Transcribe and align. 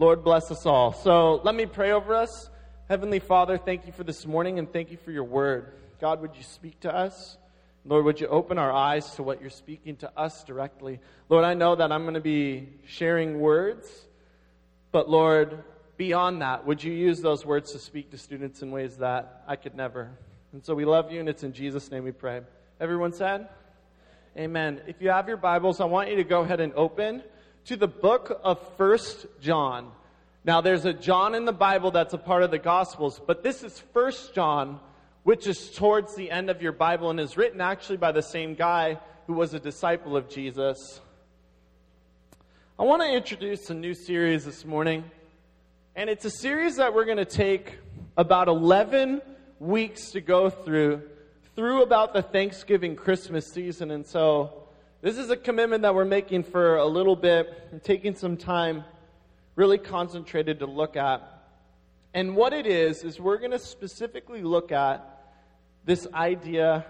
Lord, 0.00 0.24
bless 0.24 0.50
us 0.50 0.64
all. 0.64 0.94
So 0.94 1.42
let 1.44 1.54
me 1.54 1.66
pray 1.66 1.92
over 1.92 2.14
us. 2.14 2.48
Heavenly 2.88 3.18
Father, 3.18 3.58
thank 3.58 3.84
you 3.84 3.92
for 3.92 4.02
this 4.02 4.24
morning 4.24 4.58
and 4.58 4.72
thank 4.72 4.90
you 4.90 4.96
for 4.96 5.10
your 5.10 5.24
word. 5.24 5.74
God, 6.00 6.22
would 6.22 6.34
you 6.36 6.42
speak 6.42 6.80
to 6.80 6.94
us? 6.94 7.36
Lord, 7.84 8.06
would 8.06 8.18
you 8.18 8.26
open 8.28 8.56
our 8.56 8.72
eyes 8.72 9.14
to 9.16 9.22
what 9.22 9.42
you're 9.42 9.50
speaking 9.50 9.96
to 9.96 10.10
us 10.18 10.42
directly? 10.42 11.00
Lord, 11.28 11.44
I 11.44 11.52
know 11.52 11.74
that 11.76 11.92
I'm 11.92 12.04
going 12.04 12.14
to 12.14 12.20
be 12.22 12.70
sharing 12.86 13.40
words, 13.40 14.06
but 14.90 15.10
Lord, 15.10 15.64
beyond 15.98 16.40
that, 16.40 16.66
would 16.66 16.82
you 16.82 16.94
use 16.94 17.20
those 17.20 17.44
words 17.44 17.72
to 17.72 17.78
speak 17.78 18.10
to 18.12 18.16
students 18.16 18.62
in 18.62 18.70
ways 18.70 18.96
that 18.96 19.44
I 19.46 19.56
could 19.56 19.74
never? 19.74 20.10
And 20.54 20.64
so 20.64 20.74
we 20.74 20.86
love 20.86 21.12
you, 21.12 21.20
and 21.20 21.28
it's 21.28 21.42
in 21.42 21.52
Jesus' 21.52 21.90
name 21.90 22.04
we 22.04 22.12
pray. 22.12 22.40
Everyone 22.80 23.12
said? 23.12 23.50
Amen. 24.34 24.80
If 24.86 25.02
you 25.02 25.10
have 25.10 25.28
your 25.28 25.36
Bibles, 25.36 25.78
I 25.78 25.84
want 25.84 26.08
you 26.08 26.16
to 26.16 26.24
go 26.24 26.40
ahead 26.40 26.60
and 26.60 26.72
open 26.72 27.22
to 27.66 27.76
the 27.76 27.88
book 27.88 28.40
of 28.42 28.58
First 28.76 29.26
John. 29.40 29.90
Now, 30.44 30.60
there's 30.60 30.84
a 30.84 30.92
John 30.92 31.34
in 31.34 31.44
the 31.44 31.52
Bible 31.52 31.90
that's 31.90 32.14
a 32.14 32.18
part 32.18 32.42
of 32.42 32.50
the 32.50 32.58
Gospels, 32.58 33.20
but 33.26 33.42
this 33.42 33.62
is 33.62 33.78
First 33.92 34.34
John, 34.34 34.80
which 35.22 35.46
is 35.46 35.70
towards 35.70 36.14
the 36.14 36.30
end 36.30 36.48
of 36.48 36.62
your 36.62 36.72
Bible 36.72 37.10
and 37.10 37.20
is 37.20 37.36
written 37.36 37.60
actually 37.60 37.98
by 37.98 38.12
the 38.12 38.22
same 38.22 38.54
guy 38.54 38.98
who 39.26 39.34
was 39.34 39.52
a 39.52 39.60
disciple 39.60 40.16
of 40.16 40.28
Jesus. 40.28 41.00
I 42.78 42.84
want 42.84 43.02
to 43.02 43.12
introduce 43.12 43.68
a 43.68 43.74
new 43.74 43.92
series 43.92 44.46
this 44.46 44.64
morning, 44.64 45.04
and 45.94 46.08
it's 46.08 46.24
a 46.24 46.30
series 46.30 46.76
that 46.76 46.94
we're 46.94 47.04
going 47.04 47.18
to 47.18 47.26
take 47.26 47.78
about 48.16 48.48
11 48.48 49.20
weeks 49.58 50.12
to 50.12 50.22
go 50.22 50.48
through, 50.48 51.02
through 51.54 51.82
about 51.82 52.14
the 52.14 52.22
Thanksgiving 52.22 52.96
Christmas 52.96 53.52
season. 53.52 53.90
And 53.90 54.06
so, 54.06 54.59
this 55.02 55.16
is 55.16 55.30
a 55.30 55.36
commitment 55.36 55.82
that 55.82 55.94
we're 55.94 56.04
making 56.04 56.42
for 56.42 56.76
a 56.76 56.86
little 56.86 57.16
bit 57.16 57.82
taking 57.82 58.14
some 58.14 58.36
time 58.36 58.84
really 59.56 59.78
concentrated 59.78 60.58
to 60.58 60.66
look 60.66 60.94
at. 60.94 61.22
And 62.12 62.36
what 62.36 62.52
it 62.52 62.66
is, 62.66 63.02
is 63.02 63.18
we're 63.18 63.38
going 63.38 63.52
to 63.52 63.58
specifically 63.58 64.42
look 64.42 64.72
at 64.72 65.22
this 65.86 66.06
idea 66.12 66.84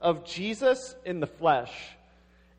of 0.00 0.24
Jesus 0.24 0.94
in 1.04 1.18
the 1.18 1.26
flesh. 1.26 1.72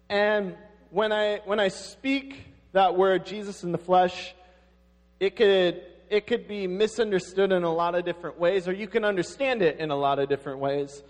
And 0.09 0.57
when 0.89 1.13
I, 1.13 1.41
when 1.45 1.61
I 1.61 1.69
speak 1.69 2.45
that 2.73 2.97
word, 2.97 3.25
Jesus 3.25 3.63
in 3.63 3.71
the 3.71 3.77
flesh, 3.77 4.33
it 5.21 5.37
could, 5.37 5.83
it 6.09 6.27
could 6.27 6.49
be 6.49 6.67
misunderstood 6.67 7.53
in 7.53 7.63
a 7.63 7.73
lot 7.73 7.95
of 7.95 8.03
different 8.03 8.39
ways, 8.39 8.67
or 8.67 8.73
you 8.73 8.87
can 8.87 9.05
understand 9.05 9.61
it 9.61 9.79
in 9.79 9.89
a 9.89 9.95
lot 9.95 10.19
of 10.19 10.27
different 10.27 10.59
ways. 10.59 11.01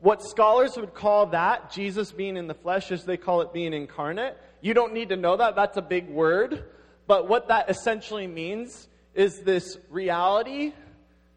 What 0.00 0.22
scholars 0.22 0.76
would 0.76 0.94
call 0.94 1.26
that, 1.26 1.72
Jesus 1.72 2.12
being 2.12 2.36
in 2.36 2.46
the 2.46 2.54
flesh, 2.54 2.90
is 2.90 3.04
they 3.04 3.16
call 3.16 3.40
it 3.40 3.52
being 3.52 3.72
incarnate. 3.72 4.36
You 4.60 4.74
don't 4.74 4.92
need 4.92 5.10
to 5.10 5.16
know 5.16 5.36
that, 5.36 5.56
that's 5.56 5.76
a 5.76 5.82
big 5.82 6.08
word. 6.08 6.64
But 7.06 7.28
what 7.28 7.48
that 7.48 7.70
essentially 7.70 8.26
means 8.26 8.88
is 9.14 9.40
this 9.40 9.78
reality 9.90 10.72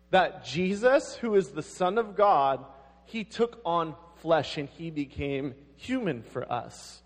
that 0.09 0.45
Jesus, 0.45 1.15
who 1.15 1.35
is 1.35 1.49
the 1.49 1.61
Son 1.61 1.97
of 1.97 2.15
God, 2.15 2.65
he 3.05 3.23
took 3.23 3.59
on 3.65 3.95
flesh 4.21 4.57
and 4.57 4.69
he 4.69 4.89
became 4.89 5.53
human 5.75 6.23
for 6.23 6.51
us. 6.51 7.01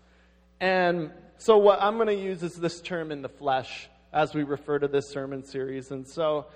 And 0.60 1.10
so, 1.38 1.58
what 1.58 1.82
I'm 1.82 1.96
going 1.96 2.06
to 2.06 2.14
use 2.14 2.42
is 2.42 2.54
this 2.54 2.80
term 2.80 3.10
in 3.10 3.22
the 3.22 3.28
flesh 3.28 3.88
as 4.12 4.34
we 4.34 4.44
refer 4.44 4.78
to 4.78 4.88
this 4.88 5.08
sermon 5.08 5.44
series. 5.44 5.90
And 5.90 6.06
so, 6.06 6.46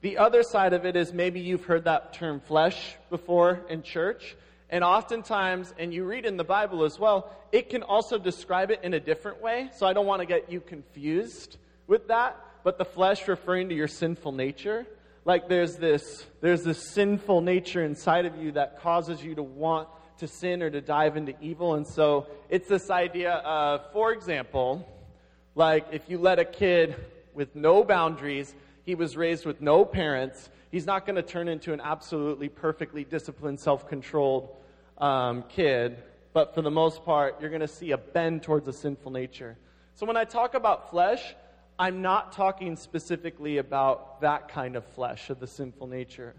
the 0.00 0.18
other 0.18 0.42
side 0.42 0.72
of 0.72 0.86
it 0.86 0.94
is 0.94 1.12
maybe 1.12 1.40
you've 1.40 1.64
heard 1.64 1.84
that 1.84 2.12
term 2.12 2.40
flesh 2.40 2.94
before 3.10 3.60
in 3.68 3.82
church. 3.82 4.36
And 4.70 4.84
oftentimes, 4.84 5.74
and 5.78 5.92
you 5.92 6.04
read 6.04 6.24
in 6.24 6.36
the 6.36 6.44
Bible 6.44 6.84
as 6.84 6.98
well, 6.98 7.32
it 7.50 7.70
can 7.70 7.82
also 7.82 8.18
describe 8.18 8.70
it 8.70 8.80
in 8.82 8.94
a 8.94 9.00
different 9.00 9.40
way. 9.40 9.70
So 9.76 9.86
I 9.86 9.92
don't 9.92 10.06
want 10.06 10.20
to 10.20 10.26
get 10.26 10.52
you 10.52 10.60
confused 10.60 11.56
with 11.86 12.08
that. 12.08 12.36
But 12.62 12.78
the 12.78 12.84
flesh 12.84 13.26
referring 13.26 13.70
to 13.70 13.74
your 13.74 13.88
sinful 13.88 14.32
nature. 14.32 14.86
Like 15.24 15.48
there's 15.48 15.76
this, 15.76 16.24
there's 16.40 16.62
this 16.62 16.90
sinful 16.90 17.40
nature 17.40 17.82
inside 17.82 18.24
of 18.26 18.36
you 18.36 18.52
that 18.52 18.80
causes 18.80 19.22
you 19.22 19.34
to 19.34 19.42
want 19.42 19.88
to 20.18 20.28
sin 20.28 20.62
or 20.62 20.70
to 20.70 20.80
dive 20.80 21.16
into 21.16 21.34
evil. 21.40 21.74
And 21.74 21.86
so 21.86 22.26
it's 22.48 22.68
this 22.68 22.90
idea 22.90 23.32
of, 23.32 23.92
for 23.92 24.12
example, 24.12 24.88
like 25.54 25.86
if 25.92 26.02
you 26.08 26.18
let 26.18 26.38
a 26.38 26.44
kid 26.44 26.94
with 27.34 27.54
no 27.56 27.84
boundaries 27.84 28.54
he 28.88 28.94
was 28.94 29.18
raised 29.18 29.44
with 29.44 29.60
no 29.60 29.84
parents. 29.84 30.48
He's 30.72 30.86
not 30.86 31.04
going 31.04 31.16
to 31.16 31.22
turn 31.22 31.46
into 31.46 31.74
an 31.74 31.80
absolutely 31.82 32.48
perfectly 32.48 33.04
disciplined, 33.04 33.60
self 33.60 33.86
controlled 33.86 34.48
um, 34.96 35.44
kid. 35.50 35.98
But 36.32 36.54
for 36.54 36.62
the 36.62 36.70
most 36.70 37.04
part, 37.04 37.38
you're 37.38 37.50
going 37.50 37.60
to 37.60 37.68
see 37.68 37.90
a 37.90 37.98
bend 37.98 38.44
towards 38.44 38.66
a 38.66 38.72
sinful 38.72 39.12
nature. 39.12 39.58
So 39.96 40.06
when 40.06 40.16
I 40.16 40.24
talk 40.24 40.54
about 40.54 40.88
flesh, 40.88 41.22
I'm 41.78 42.00
not 42.00 42.32
talking 42.32 42.76
specifically 42.76 43.58
about 43.58 44.22
that 44.22 44.48
kind 44.48 44.74
of 44.74 44.86
flesh 44.86 45.28
of 45.28 45.38
the 45.38 45.46
sinful 45.46 45.88
nature. 45.88 46.34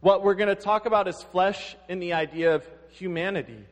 What 0.00 0.22
we're 0.22 0.36
going 0.36 0.56
to 0.56 0.62
talk 0.62 0.86
about 0.86 1.06
is 1.06 1.22
flesh 1.22 1.76
in 1.90 1.98
the 1.98 2.14
idea 2.14 2.54
of 2.54 2.66
humanity. 2.92 3.62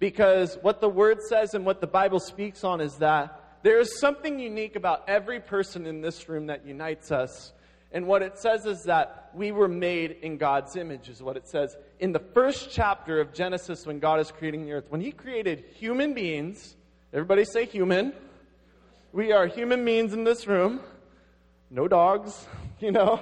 Because 0.00 0.58
what 0.62 0.80
the 0.80 0.88
Word 0.88 1.22
says 1.22 1.54
and 1.54 1.64
what 1.64 1.80
the 1.80 1.86
Bible 1.86 2.18
speaks 2.18 2.64
on 2.64 2.80
is 2.80 2.96
that 2.96 3.40
there 3.66 3.80
is 3.80 3.98
something 3.98 4.38
unique 4.38 4.76
about 4.76 5.02
every 5.08 5.40
person 5.40 5.86
in 5.86 6.00
this 6.00 6.28
room 6.28 6.46
that 6.46 6.64
unites 6.64 7.10
us. 7.10 7.52
And 7.90 8.06
what 8.06 8.22
it 8.22 8.38
says 8.38 8.64
is 8.64 8.84
that 8.84 9.30
we 9.34 9.50
were 9.50 9.66
made 9.66 10.18
in 10.22 10.36
God's 10.36 10.76
image, 10.76 11.08
is 11.08 11.20
what 11.20 11.36
it 11.36 11.48
says. 11.48 11.76
In 11.98 12.12
the 12.12 12.20
first 12.20 12.70
chapter 12.70 13.20
of 13.20 13.34
Genesis, 13.34 13.84
when 13.84 13.98
God 13.98 14.20
is 14.20 14.30
creating 14.30 14.66
the 14.66 14.72
earth, 14.72 14.84
when 14.88 15.00
He 15.00 15.10
created 15.10 15.64
human 15.74 16.14
beings, 16.14 16.76
everybody 17.12 17.44
say 17.44 17.64
human. 17.64 18.12
We 19.12 19.32
are 19.32 19.48
human 19.48 19.84
beings 19.84 20.12
in 20.12 20.22
this 20.22 20.46
room. 20.46 20.78
No 21.68 21.88
dogs, 21.88 22.46
you 22.78 22.92
know. 22.92 23.20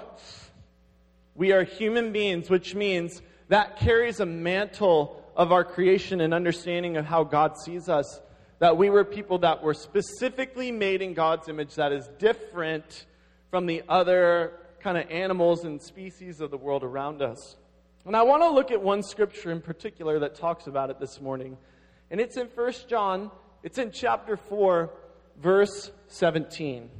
We 1.34 1.53
are 1.53 1.65
human 1.65 2.12
beings, 2.12 2.50
which 2.50 2.75
means 2.75 3.22
that 3.49 3.78
carries 3.78 4.21
a 4.21 4.26
mantle 4.26 5.25
of 5.34 5.53
our 5.53 5.65
creation 5.65 6.21
and 6.21 6.34
understanding 6.34 6.99
of 6.99 7.06
how 7.06 7.25
God 7.25 7.56
sees 7.56 7.88
us 7.88 8.21
that 8.59 8.77
we 8.77 8.91
were 8.91 9.05
people 9.05 9.39
that 9.39 9.63
were 9.63 9.75
specifically 9.75 10.71
made 10.71 11.03
in 11.03 11.15
God's 11.15 11.49
image 11.49 11.75
that 11.75 11.93
is 11.93 12.09
different 12.19 13.07
from 13.51 13.67
the 13.67 13.83
other 13.89 14.53
kind 14.81 14.99
of 14.99 15.11
animals 15.11 15.65
and 15.65 15.83
species 15.83 16.41
of 16.41 16.51
the 16.51 16.57
world 16.57 16.85
around 16.85 17.23
us. 17.23 17.57
And 18.07 18.15
I 18.15 18.23
want 18.23 18.43
to 18.43 18.51
look 18.51 18.71
at 18.71 18.83
one 18.83 19.03
scripture 19.03 19.51
in 19.51 19.61
particular 19.61 20.19
that 20.21 20.35
talks 20.35 20.67
about 20.67 20.91
it 20.91 21.01
this 21.01 21.21
morning. 21.21 21.57
And 22.11 22.21
it's 22.21 22.37
in 22.37 22.49
1 22.49 22.73
John, 22.89 23.31
it's 23.63 23.79
in 23.79 23.91
chapter 23.91 24.37
4, 24.37 24.91
verse 25.41 25.91
17. 26.09 26.91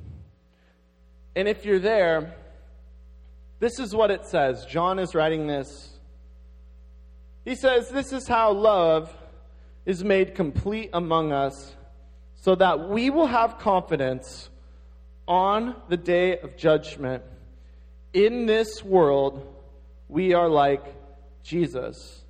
And 1.37 1.49
if 1.49 1.65
you're 1.65 1.79
there, 1.79 2.35
this 3.61 3.79
is 3.79 3.95
what 3.95 4.11
it 4.11 4.27
says. 4.27 4.65
John 4.67 4.99
is 4.99 5.15
writing 5.15 5.47
this. 5.47 5.91
He 7.45 7.55
says, 7.55 7.91
This 7.91 8.13
is 8.13 8.27
how 8.27 8.53
love 8.53 9.15
is 9.87 10.03
made 10.03 10.34
complete 10.34 10.91
among 10.93 11.33
us, 11.33 11.75
so 12.37 12.55
that 12.55 12.89
we 12.89 13.11
will 13.11 13.27
have 13.27 13.59
confidence 13.59 14.49
on 15.27 15.77
the 15.89 15.97
day 15.97 16.39
of 16.39 16.56
judgment. 16.56 17.22
In 18.12 18.47
this 18.47 18.83
world, 18.83 19.47
we 20.09 20.34
are 20.34 20.49
like 20.49 20.84
Jesus. 21.43 22.23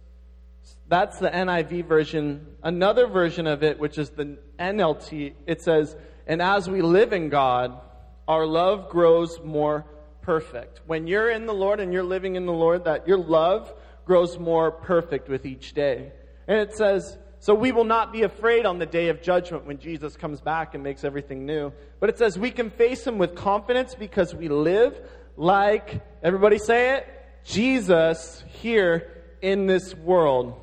That's 0.88 1.18
the 1.18 1.30
NIV 1.30 1.86
version. 1.86 2.46
Another 2.62 3.06
version 3.06 3.46
of 3.46 3.62
it, 3.62 3.78
which 3.78 3.98
is 3.98 4.10
the 4.10 4.38
NLT, 4.58 5.34
it 5.46 5.62
says, 5.62 5.96
And 6.26 6.40
as 6.42 6.68
we 6.68 6.82
live 6.82 7.12
in 7.12 7.28
God, 7.28 7.80
our 8.28 8.46
love 8.46 8.88
grows 8.88 9.40
more 9.42 9.84
perfect. 10.22 10.80
When 10.86 11.06
you're 11.06 11.30
in 11.30 11.46
the 11.46 11.54
Lord 11.54 11.80
and 11.80 11.92
you're 11.92 12.02
living 12.02 12.36
in 12.36 12.46
the 12.46 12.52
Lord, 12.52 12.84
that 12.84 13.06
your 13.06 13.18
love 13.18 13.72
grows 14.04 14.38
more 14.38 14.70
perfect 14.70 15.28
with 15.28 15.46
each 15.46 15.74
day. 15.74 16.12
And 16.46 16.58
it 16.58 16.76
says, 16.76 17.18
so 17.44 17.54
we 17.54 17.72
will 17.72 17.84
not 17.84 18.10
be 18.10 18.22
afraid 18.22 18.64
on 18.64 18.78
the 18.78 18.86
day 18.86 19.10
of 19.10 19.20
judgment 19.20 19.66
when 19.66 19.78
Jesus 19.78 20.16
comes 20.16 20.40
back 20.40 20.72
and 20.72 20.82
makes 20.82 21.04
everything 21.04 21.44
new. 21.44 21.74
But 22.00 22.08
it 22.08 22.16
says 22.16 22.38
we 22.38 22.50
can 22.50 22.70
face 22.70 23.06
him 23.06 23.18
with 23.18 23.34
confidence 23.34 23.94
because 23.94 24.34
we 24.34 24.48
live 24.48 24.98
like, 25.36 26.00
everybody 26.22 26.56
say 26.56 26.96
it, 26.96 27.06
Jesus 27.44 28.42
here 28.46 29.12
in 29.42 29.66
this 29.66 29.94
world. 29.94 30.58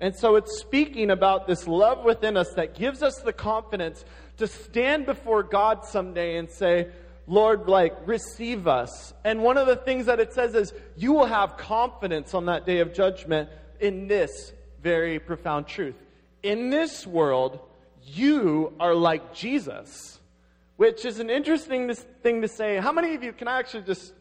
And 0.00 0.16
so 0.16 0.36
it's 0.36 0.58
speaking 0.58 1.10
about 1.10 1.46
this 1.46 1.68
love 1.68 2.02
within 2.02 2.38
us 2.38 2.48
that 2.54 2.76
gives 2.76 3.02
us 3.02 3.18
the 3.18 3.34
confidence 3.34 4.02
to 4.38 4.46
stand 4.46 5.04
before 5.04 5.42
God 5.42 5.84
someday 5.84 6.38
and 6.38 6.48
say, 6.48 6.88
Lord, 7.26 7.68
like, 7.68 7.94
receive 8.06 8.66
us. 8.66 9.12
And 9.22 9.42
one 9.42 9.58
of 9.58 9.66
the 9.66 9.76
things 9.76 10.06
that 10.06 10.18
it 10.18 10.32
says 10.32 10.54
is, 10.54 10.72
you 10.96 11.12
will 11.12 11.26
have 11.26 11.58
confidence 11.58 12.32
on 12.32 12.46
that 12.46 12.64
day 12.64 12.78
of 12.78 12.94
judgment 12.94 13.50
in 13.80 14.08
this 14.08 14.54
very 14.82 15.18
profound 15.18 15.66
truth 15.66 15.94
in 16.42 16.70
this 16.70 17.06
world, 17.06 17.60
you 18.04 18.72
are 18.80 18.94
like 18.94 19.34
Jesus, 19.34 20.18
which 20.76 21.04
is 21.04 21.20
an 21.20 21.30
interesting 21.30 21.92
thing 22.22 22.42
to 22.42 22.48
say. 22.48 22.76
How 22.76 22.92
many 22.92 23.14
of 23.14 23.22
you 23.22 23.32
can 23.32 23.48
I 23.48 23.58
actually 23.58 23.84
just, 23.84 24.12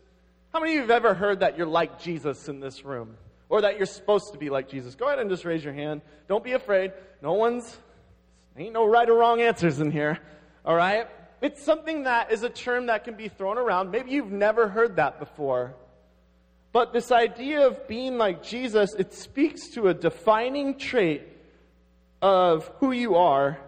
how 0.53 0.59
many 0.59 0.73
of 0.73 0.75
you 0.75 0.81
have 0.81 0.91
ever 0.91 1.13
heard 1.13 1.39
that 1.39 1.57
you're 1.57 1.67
like 1.67 1.99
Jesus 1.99 2.47
in 2.47 2.59
this 2.59 2.85
room? 2.85 3.17
Or 3.49 3.61
that 3.61 3.77
you're 3.77 3.85
supposed 3.85 4.31
to 4.31 4.37
be 4.37 4.49
like 4.49 4.69
Jesus? 4.69 4.95
Go 4.95 5.07
ahead 5.07 5.19
and 5.19 5.29
just 5.29 5.43
raise 5.43 5.63
your 5.63 5.73
hand. 5.73 6.01
Don't 6.29 6.43
be 6.43 6.53
afraid. 6.53 6.93
No 7.21 7.33
one's, 7.33 7.77
ain't 8.55 8.71
no 8.71 8.87
right 8.87 9.09
or 9.09 9.15
wrong 9.15 9.41
answers 9.41 9.81
in 9.81 9.91
here. 9.91 10.19
All 10.63 10.75
right? 10.75 11.07
It's 11.41 11.61
something 11.61 12.03
that 12.03 12.31
is 12.31 12.43
a 12.43 12.49
term 12.49 12.85
that 12.85 13.03
can 13.03 13.15
be 13.15 13.27
thrown 13.27 13.57
around. 13.57 13.91
Maybe 13.91 14.11
you've 14.11 14.31
never 14.31 14.69
heard 14.69 14.97
that 14.97 15.19
before. 15.19 15.73
But 16.71 16.93
this 16.93 17.11
idea 17.11 17.67
of 17.67 17.87
being 17.87 18.17
like 18.17 18.41
Jesus, 18.43 18.93
it 18.93 19.13
speaks 19.13 19.69
to 19.71 19.87
a 19.87 19.93
defining 19.93 20.77
trait 20.77 21.23
of 22.21 22.69
who 22.79 22.91
you 22.91 23.15
are 23.15 23.59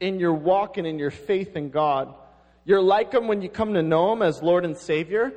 in 0.00 0.18
your 0.18 0.32
walk 0.32 0.78
and 0.78 0.86
in 0.86 0.98
your 0.98 1.10
faith 1.10 1.56
in 1.56 1.70
God. 1.70 2.14
You're 2.64 2.82
like 2.82 3.12
Him 3.12 3.28
when 3.28 3.42
you 3.42 3.48
come 3.48 3.74
to 3.74 3.82
know 3.82 4.12
Him 4.12 4.22
as 4.22 4.42
Lord 4.42 4.64
and 4.64 4.76
Savior 4.76 5.32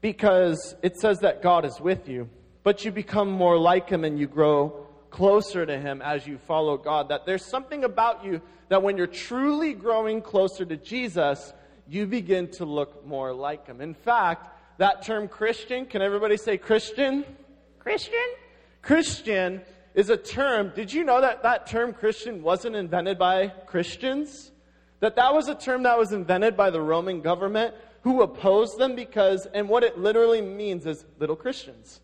because 0.00 0.74
it 0.82 0.96
says 0.96 1.20
that 1.20 1.42
God 1.42 1.64
is 1.64 1.80
with 1.80 2.08
you. 2.08 2.28
But 2.62 2.84
you 2.84 2.92
become 2.92 3.30
more 3.30 3.58
like 3.58 3.88
Him 3.88 4.04
and 4.04 4.18
you 4.18 4.26
grow 4.26 4.86
closer 5.10 5.64
to 5.64 5.78
Him 5.78 6.02
as 6.02 6.26
you 6.26 6.38
follow 6.38 6.76
God. 6.76 7.08
That 7.08 7.26
there's 7.26 7.44
something 7.44 7.84
about 7.84 8.24
you 8.24 8.40
that 8.68 8.82
when 8.82 8.96
you're 8.96 9.06
truly 9.06 9.72
growing 9.72 10.20
closer 10.20 10.64
to 10.64 10.76
Jesus, 10.76 11.52
you 11.88 12.06
begin 12.06 12.48
to 12.52 12.64
look 12.64 13.06
more 13.06 13.32
like 13.32 13.66
Him. 13.66 13.80
In 13.80 13.94
fact, 13.94 14.48
that 14.78 15.02
term 15.02 15.28
Christian, 15.28 15.86
can 15.86 16.02
everybody 16.02 16.36
say 16.36 16.56
Christian? 16.56 17.24
Christian? 17.78 18.18
Christian 18.80 19.62
is 19.94 20.10
a 20.10 20.16
term. 20.16 20.72
Did 20.74 20.92
you 20.92 21.04
know 21.04 21.20
that 21.20 21.42
that 21.42 21.66
term 21.66 21.92
Christian 21.92 22.42
wasn't 22.42 22.76
invented 22.76 23.18
by 23.18 23.48
Christians? 23.66 24.50
That 25.00 25.16
that 25.16 25.34
was 25.34 25.48
a 25.48 25.54
term 25.54 25.82
that 25.82 25.98
was 25.98 26.12
invented 26.12 26.56
by 26.56 26.70
the 26.70 26.80
Roman 26.80 27.20
government 27.20 27.74
who 28.02 28.22
opposed 28.22 28.78
them 28.78 28.94
because, 28.96 29.46
and 29.46 29.68
what 29.68 29.84
it 29.84 29.98
literally 29.98 30.40
means 30.40 30.86
is 30.86 31.04
little 31.18 31.36
Christians. 31.36 32.00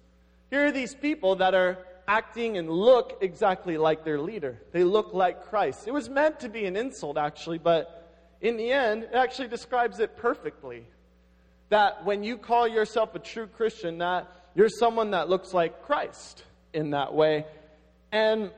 Here 0.50 0.66
are 0.66 0.72
these 0.72 0.94
people 0.94 1.36
that 1.36 1.54
are 1.54 1.78
acting 2.06 2.56
and 2.56 2.70
look 2.70 3.18
exactly 3.20 3.76
like 3.76 4.04
their 4.04 4.20
leader. 4.20 4.62
They 4.72 4.84
look 4.84 5.12
like 5.12 5.44
Christ. 5.44 5.86
It 5.86 5.92
was 5.92 6.08
meant 6.08 6.40
to 6.40 6.48
be 6.48 6.64
an 6.64 6.76
insult, 6.76 7.18
actually, 7.18 7.58
but 7.58 8.08
in 8.40 8.56
the 8.56 8.70
end, 8.70 9.04
it 9.04 9.14
actually 9.14 9.48
describes 9.48 10.00
it 10.00 10.16
perfectly. 10.16 10.86
That 11.68 12.04
when 12.06 12.24
you 12.24 12.38
call 12.38 12.66
yourself 12.66 13.14
a 13.14 13.18
true 13.18 13.46
Christian, 13.46 13.98
that 13.98 14.30
you're 14.54 14.70
someone 14.70 15.10
that 15.10 15.28
looks 15.28 15.52
like 15.52 15.82
Christ 15.82 16.44
in 16.72 16.90
that 16.90 17.12
way. 17.12 17.44
And 18.12 18.50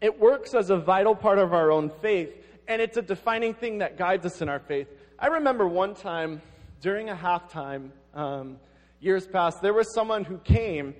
it 0.00 0.18
works 0.18 0.54
as 0.54 0.70
a 0.70 0.76
vital 0.76 1.14
part 1.14 1.38
of 1.38 1.52
our 1.52 1.70
own 1.70 1.90
faith, 2.02 2.30
and 2.68 2.82
it's 2.82 2.96
a 2.96 3.02
defining 3.02 3.54
thing 3.54 3.78
that 3.78 3.96
guides 3.96 4.26
us 4.26 4.42
in 4.42 4.48
our 4.48 4.60
faith. 4.60 4.88
I 5.18 5.28
remember 5.28 5.66
one 5.66 5.94
time 5.94 6.42
during 6.80 7.08
a 7.08 7.14
halftime, 7.14 7.90
um, 8.14 8.58
years 9.00 9.26
past, 9.26 9.62
there 9.62 9.72
was 9.72 9.92
someone 9.92 10.24
who 10.24 10.38
came, 10.38 10.94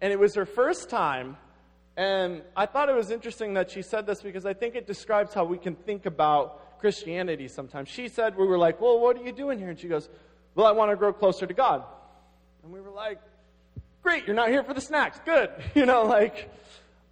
and 0.00 0.12
it 0.12 0.18
was 0.18 0.34
her 0.34 0.46
first 0.46 0.90
time. 0.90 1.36
And 1.96 2.42
I 2.56 2.66
thought 2.66 2.88
it 2.88 2.94
was 2.94 3.10
interesting 3.10 3.54
that 3.54 3.70
she 3.70 3.82
said 3.82 4.06
this 4.06 4.22
because 4.22 4.46
I 4.46 4.54
think 4.54 4.74
it 4.74 4.86
describes 4.86 5.34
how 5.34 5.44
we 5.44 5.58
can 5.58 5.74
think 5.74 6.06
about 6.06 6.78
Christianity 6.80 7.46
sometimes. 7.48 7.88
She 7.88 8.08
said, 8.08 8.36
We 8.36 8.46
were 8.46 8.58
like, 8.58 8.80
Well, 8.80 8.98
what 8.98 9.16
are 9.16 9.22
you 9.22 9.32
doing 9.32 9.58
here? 9.58 9.68
And 9.68 9.78
she 9.78 9.88
goes, 9.88 10.08
Well, 10.54 10.66
I 10.66 10.72
want 10.72 10.90
to 10.90 10.96
grow 10.96 11.12
closer 11.12 11.46
to 11.46 11.54
God. 11.54 11.84
And 12.62 12.72
we 12.72 12.80
were 12.80 12.90
like, 12.90 13.20
Great, 14.02 14.26
you're 14.26 14.36
not 14.36 14.48
here 14.48 14.64
for 14.64 14.72
the 14.72 14.80
snacks. 14.80 15.20
Good. 15.24 15.50
You 15.74 15.86
know, 15.86 16.04
like, 16.04 16.50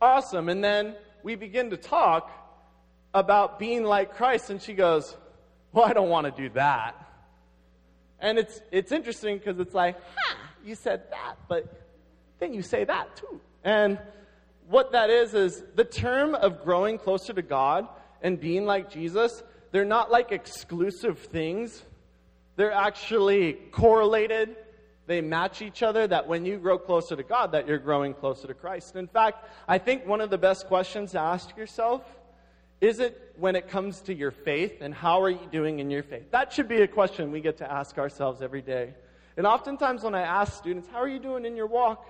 awesome. 0.01 0.49
And 0.49 0.63
then 0.63 0.95
we 1.23 1.35
begin 1.35 1.71
to 1.71 1.77
talk 1.77 2.31
about 3.15 3.59
being 3.59 3.85
like 3.85 4.15
Christ, 4.15 4.51
and 4.51 4.61
she 4.61 4.75
goes, 4.75 5.17
Well, 5.73 5.85
I 5.85 5.93
don't 5.93 6.09
want 6.09 6.27
to 6.27 6.43
do 6.43 6.49
that. 6.55 6.95
And 8.21 8.39
it's, 8.39 8.61
it's 8.73 8.93
interesting 8.93 9.39
because 9.39 9.61
it's 9.61 9.75
like, 9.75 9.97
huh, 10.17 10.37
you 10.65 10.75
said 10.75 11.03
that, 11.11 11.37
but 11.49 11.73
then 12.41 12.53
you 12.53 12.63
say 12.63 12.85
that 12.85 13.17
too. 13.17 13.41
And 13.63 13.99
what 14.69 14.93
that 14.93 15.09
is, 15.09 15.35
is 15.35 15.63
the 15.77 15.85
term 15.85 16.35
of 16.35 16.65
growing 16.65 16.99
closer 16.99 17.33
to 17.33 17.43
God 17.43 17.89
and 18.23 18.41
being 18.41 18.67
like 18.67 18.91
Jesus, 18.91 19.43
they're 19.71 19.85
not 19.85 20.11
like 20.11 20.33
exclusive 20.33 21.19
things. 21.19 21.83
They're 22.57 22.73
actually 22.73 23.55
correlated 23.71 24.57
they 25.09 25.23
match 25.23 25.63
each 25.63 25.83
other 25.83 26.07
that 26.07 26.29
when 26.29 26.45
you 26.45 26.59
grow 26.59 26.79
closer 26.79 27.17
to 27.17 27.23
God, 27.23 27.53
that 27.53 27.67
you're 27.67 27.79
growing 27.79 28.13
closer 28.13 28.47
to 28.47 28.53
Christ. 28.53 28.95
In 28.95 29.09
fact, 29.09 29.49
I 29.67 29.79
think 29.79 30.07
one 30.07 30.21
of 30.21 30.29
the 30.29 30.37
best 30.37 30.67
questions 30.67 31.13
to 31.13 31.19
ask 31.19 31.57
yourself 31.57 32.03
is 32.83 33.01
it 33.01 33.35
when 33.37 33.57
it 33.57 33.69
comes 33.69 34.03
to 34.03 34.15
your 34.15 34.31
faith 34.31 34.83
and 34.83 34.95
how 34.95 35.23
are 35.23 35.31
you 35.31 35.49
doing 35.51 35.79
in 35.81 35.91
your 35.91 36.03
faith? 36.03 36.31
That 36.31 36.53
should 36.53 36.69
be 36.69 36.83
a 36.83 36.87
question 36.87 37.33
we 37.33 37.41
get 37.41 37.57
to 37.57 37.73
ask 37.73 37.97
ourselves 37.99 38.43
every 38.43 38.61
day. 38.61 38.95
And 39.39 39.47
oftentimes 39.47 40.03
when 40.03 40.15
I 40.15 40.21
ask 40.21 40.59
students, 40.59 40.87
how 40.93 40.99
are 40.99 41.09
you 41.09 41.19
doing 41.19 41.47
in 41.47 41.57
your 41.57 41.67
walk? 41.67 42.07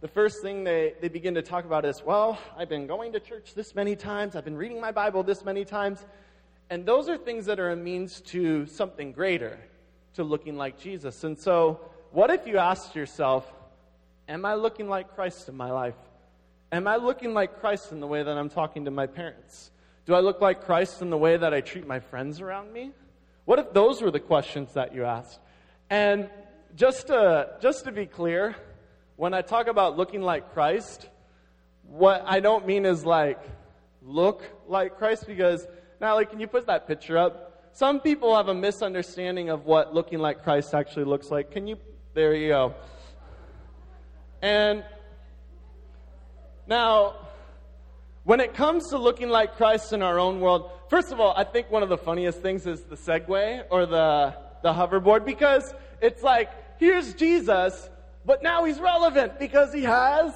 The 0.00 0.08
first 0.08 0.40
thing 0.40 0.64
they, 0.64 0.94
they 1.02 1.08
begin 1.08 1.34
to 1.34 1.42
talk 1.42 1.66
about 1.66 1.84
is, 1.84 2.02
well, 2.02 2.38
I've 2.56 2.70
been 2.70 2.86
going 2.86 3.12
to 3.12 3.20
church 3.20 3.54
this 3.54 3.74
many 3.74 3.94
times, 3.94 4.36
I've 4.36 4.44
been 4.44 4.56
reading 4.56 4.80
my 4.80 4.90
Bible 4.90 5.22
this 5.22 5.44
many 5.44 5.66
times. 5.66 6.06
And 6.70 6.86
those 6.86 7.10
are 7.10 7.18
things 7.18 7.44
that 7.46 7.60
are 7.60 7.70
a 7.70 7.76
means 7.76 8.22
to 8.22 8.66
something 8.66 9.12
greater, 9.12 9.58
to 10.14 10.24
looking 10.24 10.56
like 10.56 10.78
Jesus. 10.78 11.24
And 11.24 11.38
so 11.38 11.80
what 12.12 12.30
if 12.30 12.46
you 12.46 12.58
asked 12.58 12.96
yourself, 12.96 13.52
Am 14.28 14.44
I 14.44 14.54
looking 14.54 14.90
like 14.90 15.14
Christ 15.14 15.48
in 15.48 15.56
my 15.56 15.70
life? 15.70 15.96
Am 16.70 16.86
I 16.86 16.96
looking 16.96 17.32
like 17.32 17.60
Christ 17.60 17.92
in 17.92 18.00
the 18.00 18.06
way 18.06 18.22
that 18.22 18.36
I'm 18.36 18.50
talking 18.50 18.84
to 18.84 18.90
my 18.90 19.06
parents? 19.06 19.70
Do 20.04 20.14
I 20.14 20.20
look 20.20 20.42
like 20.42 20.64
Christ 20.64 21.00
in 21.00 21.08
the 21.08 21.16
way 21.16 21.38
that 21.38 21.54
I 21.54 21.62
treat 21.62 21.86
my 21.86 22.00
friends 22.00 22.42
around 22.42 22.70
me? 22.70 22.90
What 23.46 23.58
if 23.58 23.72
those 23.72 24.02
were 24.02 24.10
the 24.10 24.20
questions 24.20 24.74
that 24.74 24.94
you 24.94 25.04
asked? 25.04 25.40
And 25.88 26.28
just 26.76 27.06
to, 27.06 27.56
just 27.62 27.84
to 27.84 27.92
be 27.92 28.04
clear, 28.04 28.54
when 29.16 29.32
I 29.32 29.40
talk 29.40 29.66
about 29.66 29.96
looking 29.96 30.20
like 30.20 30.52
Christ, 30.52 31.08
what 31.84 32.22
I 32.26 32.40
don't 32.40 32.66
mean 32.66 32.84
is 32.84 33.06
like 33.06 33.40
look 34.02 34.42
like 34.66 34.98
Christ 34.98 35.26
because, 35.26 35.66
Natalie, 36.02 36.26
can 36.26 36.38
you 36.38 36.48
put 36.48 36.66
that 36.66 36.86
picture 36.86 37.16
up? 37.16 37.70
Some 37.72 38.00
people 38.00 38.36
have 38.36 38.48
a 38.48 38.54
misunderstanding 38.54 39.48
of 39.48 39.64
what 39.64 39.94
looking 39.94 40.18
like 40.18 40.42
Christ 40.42 40.74
actually 40.74 41.04
looks 41.06 41.30
like. 41.30 41.50
Can 41.50 41.66
you 41.66 41.78
there 42.14 42.34
you 42.34 42.48
go. 42.48 42.74
And 44.42 44.84
now, 46.66 47.14
when 48.24 48.40
it 48.40 48.54
comes 48.54 48.88
to 48.90 48.98
looking 48.98 49.28
like 49.28 49.56
Christ 49.56 49.92
in 49.92 50.02
our 50.02 50.18
own 50.18 50.40
world, 50.40 50.70
first 50.90 51.12
of 51.12 51.20
all, 51.20 51.34
I 51.36 51.44
think 51.44 51.70
one 51.70 51.82
of 51.82 51.88
the 51.88 51.98
funniest 51.98 52.40
things 52.40 52.66
is 52.66 52.82
the 52.82 52.96
Segway 52.96 53.64
or 53.70 53.86
the, 53.86 54.34
the 54.62 54.72
hoverboard 54.72 55.24
because 55.24 55.72
it's 56.00 56.22
like, 56.22 56.50
here's 56.78 57.14
Jesus, 57.14 57.88
but 58.24 58.42
now 58.42 58.64
he's 58.64 58.78
relevant 58.80 59.38
because 59.38 59.72
he 59.72 59.82
has 59.82 60.32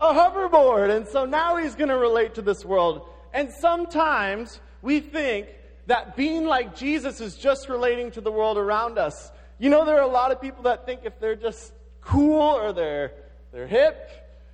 a 0.00 0.12
hoverboard. 0.12 0.94
And 0.94 1.06
so 1.06 1.24
now 1.24 1.56
he's 1.56 1.74
going 1.74 1.88
to 1.88 1.96
relate 1.96 2.34
to 2.34 2.42
this 2.42 2.64
world. 2.64 3.08
And 3.32 3.52
sometimes 3.52 4.60
we 4.82 5.00
think 5.00 5.48
that 5.86 6.16
being 6.16 6.46
like 6.46 6.74
Jesus 6.74 7.20
is 7.20 7.36
just 7.36 7.68
relating 7.68 8.10
to 8.12 8.20
the 8.20 8.32
world 8.32 8.58
around 8.58 8.98
us. 8.98 9.30
You 9.58 9.70
know, 9.70 9.86
there 9.86 9.96
are 9.96 10.02
a 10.02 10.06
lot 10.06 10.32
of 10.32 10.40
people 10.40 10.64
that 10.64 10.84
think 10.84 11.00
if 11.04 11.18
they're 11.18 11.34
just 11.34 11.72
cool 12.02 12.42
or 12.42 12.74
they're, 12.74 13.12
they're 13.52 13.66
hip, 13.66 14.10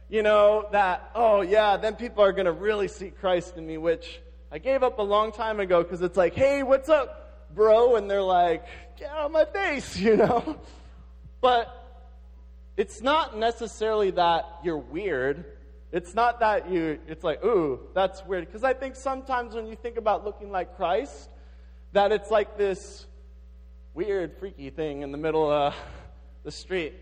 you 0.08 0.22
know, 0.22 0.68
that, 0.70 1.10
oh 1.14 1.40
yeah, 1.40 1.76
then 1.76 1.96
people 1.96 2.22
are 2.22 2.32
going 2.32 2.46
to 2.46 2.52
really 2.52 2.86
see 2.86 3.10
Christ 3.10 3.56
in 3.56 3.66
me, 3.66 3.78
which 3.78 4.20
I 4.52 4.58
gave 4.58 4.82
up 4.82 5.00
a 5.00 5.02
long 5.02 5.32
time 5.32 5.58
ago 5.58 5.82
because 5.82 6.02
it's 6.02 6.16
like, 6.16 6.34
hey, 6.34 6.62
what's 6.62 6.88
up, 6.88 7.50
bro? 7.52 7.96
And 7.96 8.08
they're 8.08 8.22
like, 8.22 8.64
get 8.96 9.10
out 9.10 9.26
of 9.26 9.32
my 9.32 9.44
face, 9.44 9.96
you 9.98 10.16
know? 10.16 10.60
But 11.40 11.68
it's 12.76 13.02
not 13.02 13.36
necessarily 13.36 14.12
that 14.12 14.44
you're 14.62 14.78
weird. 14.78 15.44
It's 15.90 16.14
not 16.14 16.40
that 16.40 16.70
you, 16.70 17.00
it's 17.08 17.24
like, 17.24 17.44
ooh, 17.44 17.80
that's 17.92 18.24
weird. 18.24 18.46
Because 18.46 18.62
I 18.62 18.72
think 18.72 18.94
sometimes 18.94 19.54
when 19.54 19.66
you 19.66 19.74
think 19.74 19.96
about 19.96 20.24
looking 20.24 20.52
like 20.52 20.76
Christ, 20.76 21.28
that 21.92 22.12
it's 22.12 22.30
like 22.30 22.56
this 22.56 23.06
weird, 23.94 24.38
freaky 24.38 24.70
thing 24.70 25.02
in 25.02 25.12
the 25.12 25.18
middle 25.18 25.50
of 25.50 25.74
the 26.44 26.50
street. 26.50 26.94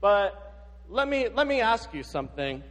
But 0.00 0.74
let 0.88 1.08
me, 1.08 1.28
let 1.28 1.46
me 1.46 1.60
ask 1.60 1.92
you 1.92 2.02
something. 2.02 2.62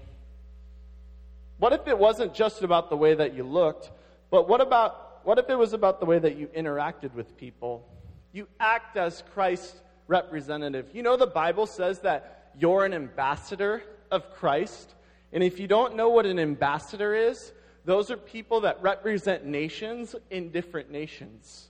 What 1.58 1.74
if 1.74 1.88
it 1.88 1.98
wasn't 1.98 2.34
just 2.34 2.64
about 2.64 2.90
the 2.90 2.98
way 2.98 3.14
that 3.16 3.34
you 3.34 3.44
looked, 3.44 3.92
but 4.30 4.48
what 4.48 4.62
about, 4.62 5.26
what 5.26 5.40
if 5.40 5.50
it 5.50 5.56
was 5.56 5.74
about 5.74 6.00
the 6.00 6.06
way 6.06 6.20
that 6.20 6.38
you 6.38 6.48
interacted 6.48 7.14
with 7.14 7.38
people? 7.38 7.88
You 8.32 8.48
act 8.60 8.98
as 8.98 9.24
Christ's 9.34 9.82
representative. 10.08 10.88
You 10.94 11.04
know, 11.04 11.18
the 11.18 11.28
Bible 11.28 11.66
says 11.66 12.00
that 12.00 12.52
you're 12.58 12.86
an 12.86 12.94
ambassador 12.94 13.84
of 14.12 14.34
Christ. 14.34 14.94
And 15.34 15.44
if 15.44 15.60
you 15.60 15.68
don't 15.68 15.96
know 15.96 16.10
what 16.10 16.26
an 16.26 16.40
ambassador 16.40 17.14
is, 17.14 17.52
those 17.86 18.12
are 18.12 18.18
people 18.18 18.62
that 18.62 18.82
represent 18.82 19.46
nations 19.46 20.16
in 20.30 20.52
different 20.52 20.92
nations. 20.92 21.70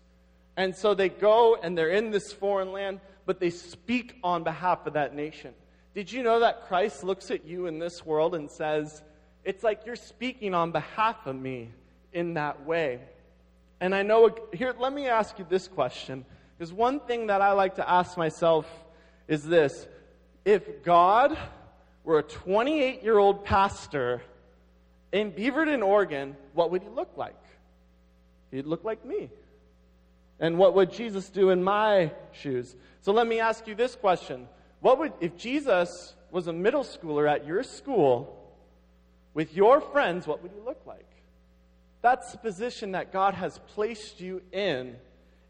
And 0.58 0.76
so 0.76 0.94
they 0.94 1.10
go 1.10 1.58
and 1.62 1.78
they're 1.78 1.90
in 1.90 2.12
this 2.12 2.32
foreign 2.32 2.72
land, 2.72 3.00
but 3.26 3.40
they 3.40 3.50
speak 3.50 4.16
on 4.24 4.44
behalf 4.44 4.86
of 4.88 4.94
that 4.94 5.16
nation. 5.16 5.54
Did 5.94 6.12
you 6.12 6.24
know 6.24 6.40
that 6.42 6.68
Christ 6.68 7.04
looks 7.04 7.32
at 7.32 7.46
you 7.46 7.68
in 7.68 7.80
this 7.80 8.06
world 8.06 8.36
and 8.36 8.50
says, 8.50 9.02
It's 9.44 9.64
like 9.64 9.86
you're 9.86 9.96
speaking 9.96 10.54
on 10.54 10.72
behalf 10.72 11.26
of 11.26 11.36
me 11.36 11.72
in 12.14 12.36
that 12.36 12.66
way? 12.66 13.00
And 13.80 13.94
I 13.94 14.04
know, 14.04 14.36
here, 14.54 14.74
let 14.78 14.94
me 14.94 15.08
ask 15.08 15.38
you 15.40 15.46
this 15.50 15.68
question. 15.68 16.26
Because 16.58 16.72
one 16.72 17.00
thing 17.02 17.28
that 17.28 17.42
I 17.42 17.52
like 17.52 17.76
to 17.76 17.90
ask 17.90 18.18
myself 18.18 18.66
is 19.28 19.44
this 19.44 19.88
If 20.44 20.84
God 20.84 21.38
were 22.04 22.20
a 22.20 22.24
28 22.24 23.04
year 23.04 23.18
old 23.18 23.44
pastor 23.44 24.22
in 25.12 25.32
Beaverton, 25.32 25.84
Oregon, 25.84 26.36
what 26.54 26.72
would 26.72 26.84
he 26.84 26.90
look 26.90 27.12
like? 27.16 27.36
He'd 28.52 28.66
look 28.66 28.84
like 28.84 29.04
me. 29.06 29.30
And 30.40 30.58
what 30.58 30.74
would 30.74 30.92
Jesus 30.92 31.30
do 31.30 31.50
in 31.50 31.64
my 31.64 32.12
shoes? 32.32 32.76
So 33.02 33.14
let 33.14 33.28
me 33.28 33.40
ask 33.40 33.68
you 33.68 33.76
this 33.76 33.96
question. 33.96 34.48
What 34.82 35.00
would, 35.00 35.14
if 35.22 35.38
Jesus 35.38 36.14
was 36.32 36.48
a 36.48 36.54
middle 36.54 36.84
schooler 36.84 37.30
at 37.30 37.46
your 37.46 37.64
school 37.64 38.54
with 39.34 39.56
your 39.56 39.80
friends, 39.80 40.28
what 40.28 40.42
would 40.44 40.52
he 40.52 40.60
look 40.60 40.82
like? 40.86 41.06
That's 42.02 42.32
the 42.34 42.38
position 42.38 42.92
that 42.92 43.12
God 43.12 43.34
has 43.34 43.60
placed 43.74 44.20
you 44.22 44.42
in 44.52 44.96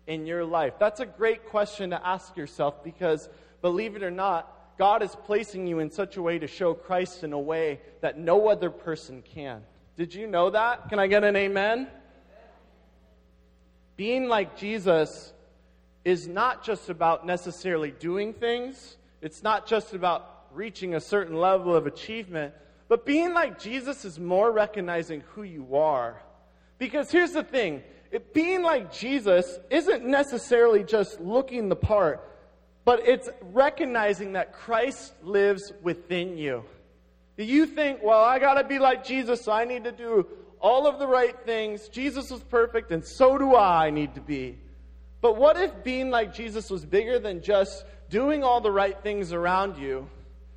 in 0.08 0.26
your 0.26 0.46
life. 0.46 0.74
That's 0.80 1.00
a 1.00 1.06
great 1.06 1.48
question 1.48 1.90
to 1.90 2.08
ask 2.08 2.38
yourself 2.38 2.84
because, 2.84 3.28
believe 3.62 3.96
it 3.96 4.04
or 4.04 4.12
not, 4.12 4.52
God 4.78 5.02
is 5.02 5.16
placing 5.26 5.68
you 5.68 5.80
in 5.80 5.90
such 5.90 6.18
a 6.18 6.22
way 6.22 6.38
to 6.40 6.48
show 6.48 6.74
Christ 6.74 7.24
in 7.24 7.34
a 7.34 7.40
way 7.40 7.80
that 8.02 8.18
no 8.18 8.48
other 8.48 8.70
person 8.70 9.24
can. 9.34 9.64
Did 9.96 10.14
you 10.14 10.28
know 10.28 10.50
that? 10.50 10.90
Can 10.90 11.00
I 11.00 11.08
get 11.08 11.24
an 11.24 11.36
amen? 11.36 11.88
Being 13.98 14.28
like 14.28 14.58
Jesus 14.58 15.34
is 16.04 16.28
not 16.28 16.64
just 16.64 16.90
about 16.90 17.26
necessarily 17.26 17.92
doing 17.92 18.34
things, 18.34 18.98
it's 19.22 19.42
not 19.42 19.66
just 19.66 19.94
about 19.94 20.48
reaching 20.54 20.96
a 20.96 21.00
certain 21.00 21.36
level 21.36 21.76
of 21.76 21.88
achievement, 21.88 22.54
but 22.88 23.06
being 23.06 23.34
like 23.34 23.60
Jesus 23.60 24.06
is 24.06 24.20
more 24.20 24.52
recognizing 24.52 25.22
who 25.34 25.44
you 25.44 25.76
are. 25.76 26.22
Because 26.78 27.12
here's 27.12 27.32
the 27.32 27.44
thing 27.44 27.84
it, 28.12 28.34
being 28.34 28.62
like 28.62 28.94
Jesus 28.94 29.60
isn't 29.70 30.06
necessarily 30.06 30.84
just 30.84 31.20
looking 31.20 31.70
the 31.70 31.76
part, 31.76 32.22
but 32.84 33.08
it's 33.08 33.30
recognizing 33.42 34.34
that 34.34 34.54
Christ 34.54 35.14
lives 35.24 35.74
within 35.82 36.38
you. 36.38 36.64
You 37.38 37.66
think, 37.66 38.02
well, 38.04 38.24
I 38.24 38.40
got 38.40 38.54
to 38.54 38.64
be 38.64 38.80
like 38.80 39.04
Jesus, 39.04 39.42
so 39.42 39.52
I 39.52 39.66
need 39.66 39.84
to 39.86 39.92
do 39.92 40.28
all 40.60 40.88
of 40.88 41.00
the 41.00 41.08
right 41.08 41.36
things. 41.46 41.88
Jesus 41.90 42.30
was 42.32 42.42
perfect, 42.44 42.92
and 42.92 43.06
so 43.06 43.38
do 43.38 43.56
I 43.56 43.90
need 43.90 44.16
to 44.16 44.22
be. 44.22 44.58
But 45.22 45.38
what 45.38 45.58
if 45.58 45.84
being 45.84 46.10
like 46.10 46.34
Jesus 46.34 46.70
was 46.70 46.86
bigger 46.86 47.20
than 47.20 47.42
just 47.42 47.86
doing 48.10 48.44
all 48.44 48.62
the 48.62 48.72
right 48.72 49.02
things 49.02 49.34
around 49.34 49.78
you 49.78 50.08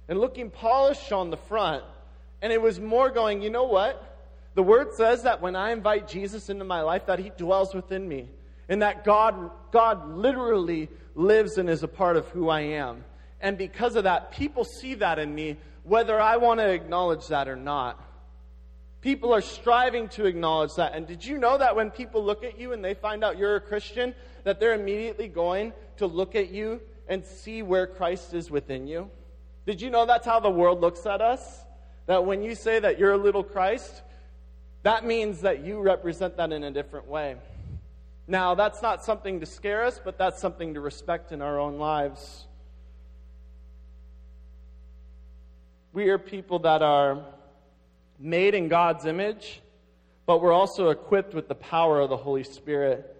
and 0.08 0.18
looking 0.18 0.50
polished 0.50 1.12
on 1.12 1.30
the 1.30 1.36
front? 1.36 1.84
And 2.42 2.52
it 2.52 2.60
was 2.60 2.78
more 2.78 3.10
going, 3.10 3.42
you 3.42 3.50
know 3.50 3.64
what? 3.64 4.04
The 4.54 4.62
word 4.62 4.92
says 4.94 5.22
that 5.22 5.40
when 5.40 5.56
I 5.56 5.72
invite 5.72 6.08
Jesus 6.08 6.50
into 6.50 6.64
my 6.64 6.82
life, 6.82 7.06
that 7.06 7.18
he 7.18 7.30
dwells 7.30 7.74
within 7.74 8.06
me. 8.06 8.28
And 8.68 8.82
that 8.82 9.04
God, 9.04 9.50
God 9.72 10.10
literally 10.10 10.88
lives 11.14 11.58
and 11.58 11.70
is 11.70 11.82
a 11.82 11.88
part 11.88 12.16
of 12.16 12.28
who 12.28 12.48
I 12.48 12.60
am. 12.60 13.04
And 13.40 13.56
because 13.56 13.96
of 13.96 14.04
that, 14.04 14.32
people 14.32 14.64
see 14.64 14.94
that 14.94 15.18
in 15.18 15.34
me 15.34 15.56
whether 15.84 16.20
I 16.20 16.36
want 16.36 16.60
to 16.60 16.68
acknowledge 16.68 17.28
that 17.28 17.48
or 17.48 17.56
not. 17.56 18.02
People 19.00 19.32
are 19.32 19.40
striving 19.40 20.08
to 20.10 20.26
acknowledge 20.26 20.74
that. 20.74 20.94
And 20.94 21.06
did 21.06 21.24
you 21.24 21.38
know 21.38 21.56
that 21.58 21.76
when 21.76 21.90
people 21.90 22.24
look 22.24 22.42
at 22.42 22.58
you 22.58 22.72
and 22.72 22.84
they 22.84 22.94
find 22.94 23.22
out 23.22 23.38
you're 23.38 23.56
a 23.56 23.60
Christian, 23.60 24.14
that 24.44 24.58
they're 24.58 24.74
immediately 24.74 25.28
going 25.28 25.72
to 25.98 26.06
look 26.06 26.34
at 26.34 26.50
you 26.50 26.80
and 27.06 27.24
see 27.24 27.62
where 27.62 27.86
Christ 27.86 28.34
is 28.34 28.50
within 28.50 28.88
you? 28.88 29.10
Did 29.66 29.80
you 29.80 29.90
know 29.90 30.04
that's 30.04 30.26
how 30.26 30.40
the 30.40 30.50
world 30.50 30.80
looks 30.80 31.06
at 31.06 31.20
us? 31.20 31.60
That 32.06 32.24
when 32.24 32.42
you 32.42 32.54
say 32.54 32.80
that 32.80 32.98
you're 32.98 33.12
a 33.12 33.18
little 33.18 33.44
Christ, 33.44 34.02
that 34.82 35.04
means 35.04 35.42
that 35.42 35.64
you 35.64 35.80
represent 35.80 36.36
that 36.38 36.52
in 36.52 36.64
a 36.64 36.70
different 36.70 37.06
way. 37.06 37.36
Now, 38.26 38.54
that's 38.54 38.82
not 38.82 39.04
something 39.04 39.40
to 39.40 39.46
scare 39.46 39.84
us, 39.84 40.00
but 40.02 40.18
that's 40.18 40.40
something 40.40 40.74
to 40.74 40.80
respect 40.80 41.32
in 41.32 41.40
our 41.40 41.58
own 41.58 41.78
lives. 41.78 42.46
We 45.92 46.10
are 46.10 46.18
people 46.18 46.58
that 46.60 46.82
are 46.82 47.24
made 48.18 48.54
in 48.54 48.68
God's 48.68 49.04
image, 49.06 49.60
but 50.26 50.42
we're 50.42 50.52
also 50.52 50.90
equipped 50.90 51.34
with 51.34 51.48
the 51.48 51.54
power 51.54 52.00
of 52.00 52.10
the 52.10 52.16
Holy 52.16 52.44
Spirit. 52.44 53.14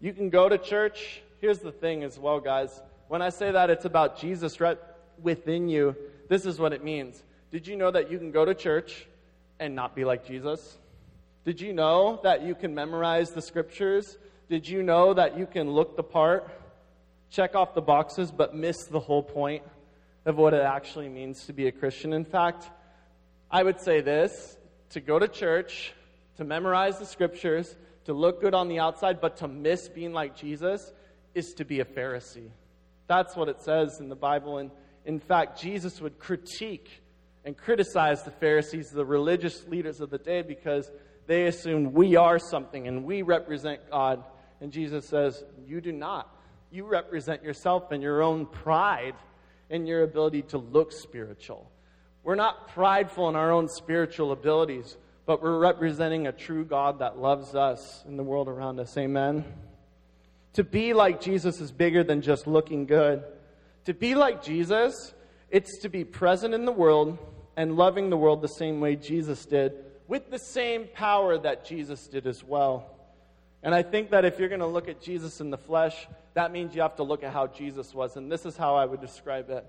You 0.00 0.12
can 0.12 0.30
go 0.30 0.48
to 0.48 0.58
church. 0.58 1.22
Here's 1.40 1.58
the 1.58 1.72
thing 1.72 2.02
as 2.02 2.18
well, 2.18 2.40
guys. 2.40 2.80
When 3.08 3.22
I 3.22 3.28
say 3.30 3.52
that 3.52 3.70
it's 3.70 3.84
about 3.84 4.18
Jesus 4.18 4.60
right 4.60 4.78
within 5.22 5.68
you, 5.68 5.96
this 6.28 6.44
is 6.44 6.58
what 6.58 6.72
it 6.72 6.82
means. 6.82 7.22
Did 7.50 7.66
you 7.66 7.76
know 7.76 7.90
that 7.90 8.10
you 8.10 8.18
can 8.18 8.32
go 8.32 8.44
to 8.44 8.54
church 8.54 9.06
and 9.60 9.74
not 9.74 9.94
be 9.94 10.04
like 10.04 10.26
Jesus? 10.26 10.76
Did 11.44 11.60
you 11.60 11.72
know 11.72 12.18
that 12.24 12.42
you 12.42 12.54
can 12.54 12.74
memorize 12.74 13.30
the 13.30 13.40
scriptures? 13.40 14.18
Did 14.48 14.68
you 14.68 14.82
know 14.82 15.14
that 15.14 15.38
you 15.38 15.46
can 15.46 15.70
look 15.70 15.96
the 15.96 16.02
part, 16.02 16.50
check 17.30 17.54
off 17.54 17.74
the 17.74 17.80
boxes, 17.80 18.32
but 18.32 18.54
miss 18.54 18.84
the 18.86 19.00
whole 19.00 19.22
point? 19.22 19.62
Of 20.26 20.36
what 20.36 20.52
it 20.52 20.62
actually 20.62 21.08
means 21.08 21.46
to 21.46 21.52
be 21.52 21.68
a 21.68 21.72
Christian. 21.72 22.12
In 22.12 22.24
fact, 22.24 22.68
I 23.50 23.62
would 23.62 23.80
say 23.80 24.00
this 24.00 24.58
to 24.90 25.00
go 25.00 25.18
to 25.18 25.28
church, 25.28 25.94
to 26.36 26.44
memorize 26.44 26.98
the 26.98 27.06
scriptures, 27.06 27.76
to 28.04 28.12
look 28.12 28.40
good 28.40 28.52
on 28.52 28.68
the 28.68 28.80
outside, 28.80 29.20
but 29.20 29.36
to 29.38 29.48
miss 29.48 29.88
being 29.88 30.12
like 30.12 30.36
Jesus 30.36 30.92
is 31.34 31.54
to 31.54 31.64
be 31.64 31.80
a 31.80 31.84
Pharisee. 31.84 32.50
That's 33.06 33.36
what 33.36 33.48
it 33.48 33.62
says 33.62 34.00
in 34.00 34.08
the 34.08 34.16
Bible. 34.16 34.58
And 34.58 34.72
in 35.04 35.20
fact, 35.20 35.60
Jesus 35.60 36.00
would 36.00 36.18
critique 36.18 37.02
and 37.44 37.56
criticize 37.56 38.24
the 38.24 38.32
Pharisees, 38.32 38.90
the 38.90 39.04
religious 39.04 39.64
leaders 39.68 40.00
of 40.00 40.10
the 40.10 40.18
day, 40.18 40.42
because 40.42 40.90
they 41.28 41.46
assumed 41.46 41.94
we 41.94 42.16
are 42.16 42.40
something 42.40 42.88
and 42.88 43.04
we 43.04 43.22
represent 43.22 43.90
God. 43.90 44.24
And 44.60 44.72
Jesus 44.72 45.06
says, 45.06 45.44
You 45.64 45.80
do 45.80 45.92
not. 45.92 46.28
You 46.72 46.84
represent 46.84 47.44
yourself 47.44 47.92
and 47.92 48.02
your 48.02 48.22
own 48.22 48.46
pride 48.46 49.14
in 49.70 49.86
your 49.86 50.02
ability 50.02 50.42
to 50.42 50.58
look 50.58 50.92
spiritual. 50.92 51.70
We're 52.22 52.34
not 52.34 52.68
prideful 52.68 53.28
in 53.28 53.36
our 53.36 53.52
own 53.52 53.68
spiritual 53.68 54.32
abilities, 54.32 54.96
but 55.26 55.42
we're 55.42 55.58
representing 55.58 56.26
a 56.26 56.32
true 56.32 56.64
God 56.64 56.98
that 56.98 57.18
loves 57.18 57.54
us 57.54 58.02
and 58.06 58.18
the 58.18 58.22
world 58.22 58.48
around 58.48 58.80
us. 58.80 58.96
Amen. 58.96 59.44
To 60.54 60.64
be 60.64 60.92
like 60.92 61.20
Jesus 61.20 61.60
is 61.60 61.70
bigger 61.70 62.02
than 62.02 62.22
just 62.22 62.46
looking 62.46 62.86
good. 62.86 63.22
To 63.84 63.94
be 63.94 64.14
like 64.14 64.42
Jesus, 64.42 65.14
it's 65.50 65.78
to 65.78 65.88
be 65.88 66.04
present 66.04 66.54
in 66.54 66.64
the 66.64 66.72
world 66.72 67.18
and 67.56 67.76
loving 67.76 68.10
the 68.10 68.16
world 68.16 68.42
the 68.42 68.48
same 68.48 68.80
way 68.80 68.96
Jesus 68.96 69.46
did, 69.46 69.72
with 70.08 70.30
the 70.30 70.38
same 70.38 70.88
power 70.94 71.38
that 71.38 71.64
Jesus 71.64 72.06
did 72.06 72.26
as 72.26 72.42
well. 72.42 72.95
And 73.62 73.74
I 73.74 73.82
think 73.82 74.10
that 74.10 74.24
if 74.24 74.38
you're 74.38 74.48
going 74.48 74.60
to 74.60 74.66
look 74.66 74.88
at 74.88 75.00
Jesus 75.00 75.40
in 75.40 75.50
the 75.50 75.58
flesh, 75.58 76.06
that 76.34 76.52
means 76.52 76.74
you 76.74 76.82
have 76.82 76.96
to 76.96 77.02
look 77.02 77.22
at 77.22 77.32
how 77.32 77.46
Jesus 77.46 77.94
was. 77.94 78.16
And 78.16 78.30
this 78.30 78.46
is 78.46 78.56
how 78.56 78.76
I 78.76 78.84
would 78.84 79.00
describe 79.00 79.50
it. 79.50 79.66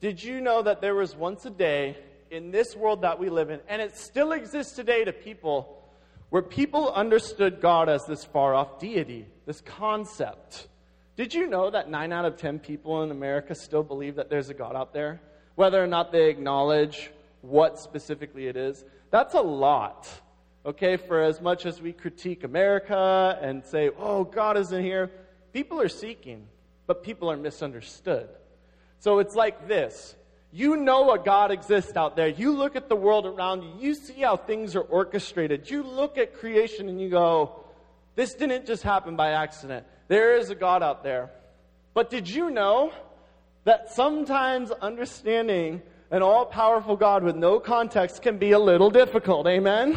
Did 0.00 0.22
you 0.22 0.40
know 0.40 0.62
that 0.62 0.80
there 0.80 0.94
was 0.94 1.14
once 1.14 1.46
a 1.46 1.50
day 1.50 1.96
in 2.30 2.50
this 2.50 2.74
world 2.74 3.02
that 3.02 3.18
we 3.18 3.28
live 3.28 3.50
in, 3.50 3.60
and 3.68 3.80
it 3.80 3.96
still 3.96 4.32
exists 4.32 4.74
today 4.74 5.04
to 5.04 5.12
people, 5.12 5.82
where 6.30 6.42
people 6.42 6.92
understood 6.92 7.60
God 7.60 7.88
as 7.88 8.04
this 8.04 8.24
far 8.24 8.54
off 8.54 8.80
deity, 8.80 9.26
this 9.46 9.60
concept? 9.60 10.66
Did 11.16 11.32
you 11.32 11.46
know 11.46 11.70
that 11.70 11.88
nine 11.88 12.12
out 12.12 12.24
of 12.24 12.36
ten 12.36 12.58
people 12.58 13.02
in 13.02 13.10
America 13.10 13.54
still 13.54 13.82
believe 13.82 14.16
that 14.16 14.28
there's 14.28 14.50
a 14.50 14.54
God 14.54 14.76
out 14.76 14.92
there? 14.92 15.20
Whether 15.54 15.82
or 15.82 15.86
not 15.86 16.12
they 16.12 16.28
acknowledge 16.28 17.10
what 17.40 17.78
specifically 17.78 18.48
it 18.48 18.56
is, 18.56 18.84
that's 19.10 19.34
a 19.34 19.40
lot. 19.40 20.08
Okay, 20.66 20.96
for 20.96 21.22
as 21.22 21.40
much 21.40 21.64
as 21.64 21.80
we 21.80 21.92
critique 21.92 22.42
America 22.42 23.38
and 23.40 23.64
say, 23.64 23.90
oh, 23.96 24.24
God 24.24 24.56
isn't 24.56 24.82
here, 24.82 25.12
people 25.52 25.80
are 25.80 25.88
seeking, 25.88 26.48
but 26.88 27.04
people 27.04 27.30
are 27.30 27.36
misunderstood. 27.36 28.28
So 28.98 29.20
it's 29.20 29.36
like 29.36 29.68
this. 29.68 30.16
You 30.50 30.76
know 30.76 31.12
a 31.12 31.20
God 31.20 31.52
exists 31.52 31.96
out 31.96 32.16
there. 32.16 32.26
You 32.26 32.50
look 32.50 32.74
at 32.74 32.88
the 32.88 32.96
world 32.96 33.26
around 33.26 33.62
you. 33.62 33.70
You 33.78 33.94
see 33.94 34.22
how 34.22 34.36
things 34.36 34.74
are 34.74 34.80
orchestrated. 34.80 35.70
You 35.70 35.84
look 35.84 36.18
at 36.18 36.34
creation 36.34 36.88
and 36.88 37.00
you 37.00 37.10
go, 37.10 37.64
this 38.16 38.34
didn't 38.34 38.66
just 38.66 38.82
happen 38.82 39.14
by 39.14 39.32
accident. 39.32 39.86
There 40.08 40.36
is 40.36 40.50
a 40.50 40.56
God 40.56 40.82
out 40.82 41.04
there. 41.04 41.30
But 41.94 42.10
did 42.10 42.28
you 42.28 42.50
know 42.50 42.90
that 43.62 43.92
sometimes 43.92 44.72
understanding 44.72 45.82
an 46.10 46.22
all 46.22 46.44
powerful 46.44 46.96
God 46.96 47.22
with 47.22 47.36
no 47.36 47.60
context 47.60 48.20
can 48.20 48.38
be 48.38 48.50
a 48.50 48.58
little 48.58 48.90
difficult? 48.90 49.46
Amen? 49.46 49.96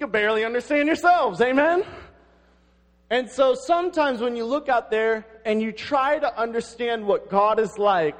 You 0.00 0.06
barely 0.06 0.46
understand 0.46 0.86
yourselves. 0.86 1.42
Amen? 1.42 1.84
And 3.10 3.30
so 3.30 3.54
sometimes 3.54 4.22
when 4.22 4.34
you 4.34 4.46
look 4.46 4.70
out 4.70 4.90
there 4.90 5.26
and 5.44 5.60
you 5.60 5.72
try 5.72 6.18
to 6.18 6.40
understand 6.40 7.06
what 7.06 7.28
God 7.28 7.60
is 7.60 7.76
like 7.76 8.18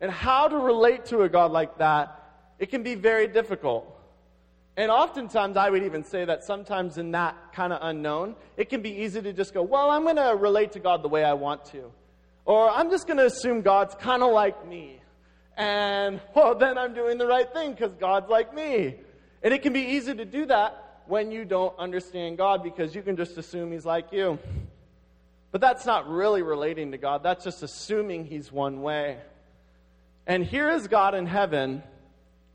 and 0.00 0.10
how 0.10 0.48
to 0.48 0.56
relate 0.56 1.04
to 1.06 1.22
a 1.22 1.28
God 1.28 1.52
like 1.52 1.78
that, 1.78 2.18
it 2.58 2.70
can 2.70 2.82
be 2.82 2.96
very 2.96 3.28
difficult. 3.28 3.88
And 4.76 4.90
oftentimes, 4.90 5.56
I 5.56 5.70
would 5.70 5.84
even 5.84 6.02
say 6.02 6.24
that 6.24 6.42
sometimes 6.44 6.98
in 6.98 7.12
that 7.12 7.36
kind 7.52 7.72
of 7.72 7.78
unknown, 7.82 8.34
it 8.56 8.68
can 8.68 8.82
be 8.82 8.90
easy 9.02 9.22
to 9.22 9.32
just 9.32 9.54
go, 9.54 9.62
well, 9.62 9.90
I'm 9.90 10.02
going 10.02 10.16
to 10.16 10.34
relate 10.34 10.72
to 10.72 10.80
God 10.80 11.04
the 11.04 11.08
way 11.08 11.22
I 11.22 11.34
want 11.34 11.66
to. 11.66 11.92
Or 12.46 12.68
I'm 12.68 12.90
just 12.90 13.06
going 13.06 13.18
to 13.18 13.26
assume 13.26 13.62
God's 13.62 13.94
kind 13.94 14.24
of 14.24 14.32
like 14.32 14.66
me. 14.66 15.00
And, 15.56 16.20
well, 16.34 16.56
then 16.56 16.78
I'm 16.78 16.94
doing 16.94 17.16
the 17.16 17.28
right 17.28 17.52
thing 17.52 17.74
because 17.74 17.94
God's 17.94 18.28
like 18.28 18.52
me. 18.52 18.96
And 19.42 19.54
it 19.54 19.62
can 19.62 19.72
be 19.72 19.82
easy 19.82 20.14
to 20.14 20.24
do 20.24 20.46
that 20.46 20.91
when 21.06 21.30
you 21.30 21.44
don't 21.44 21.76
understand 21.78 22.38
God 22.38 22.62
because 22.62 22.94
you 22.94 23.02
can 23.02 23.16
just 23.16 23.38
assume 23.38 23.72
He's 23.72 23.86
like 23.86 24.12
you. 24.12 24.38
But 25.50 25.60
that's 25.60 25.84
not 25.84 26.08
really 26.08 26.42
relating 26.42 26.92
to 26.92 26.98
God, 26.98 27.22
that's 27.22 27.44
just 27.44 27.62
assuming 27.62 28.26
He's 28.26 28.50
one 28.50 28.82
way. 28.82 29.18
And 30.26 30.44
here 30.44 30.70
is 30.70 30.88
God 30.88 31.14
in 31.14 31.26
heaven 31.26 31.82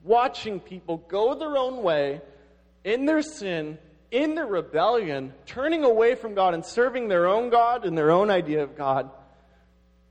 watching 0.04 0.60
people 0.60 0.98
go 1.08 1.36
their 1.36 1.58
own 1.58 1.84
way 1.84 2.22
in 2.84 3.06
their 3.06 3.22
sin 3.22 3.78
in 4.12 4.36
their 4.36 4.46
rebellion, 4.46 5.34
turning 5.46 5.84
away 5.84 6.16
from 6.16 6.34
God 6.34 6.54
and 6.54 6.66
serving 6.66 7.08
their 7.08 7.28
own 7.28 7.50
God 7.50 7.86
and 7.86 7.98
their 7.98 8.12
own 8.12 8.30
idea 8.30 8.64
of 8.64 8.78
God. 8.78 9.10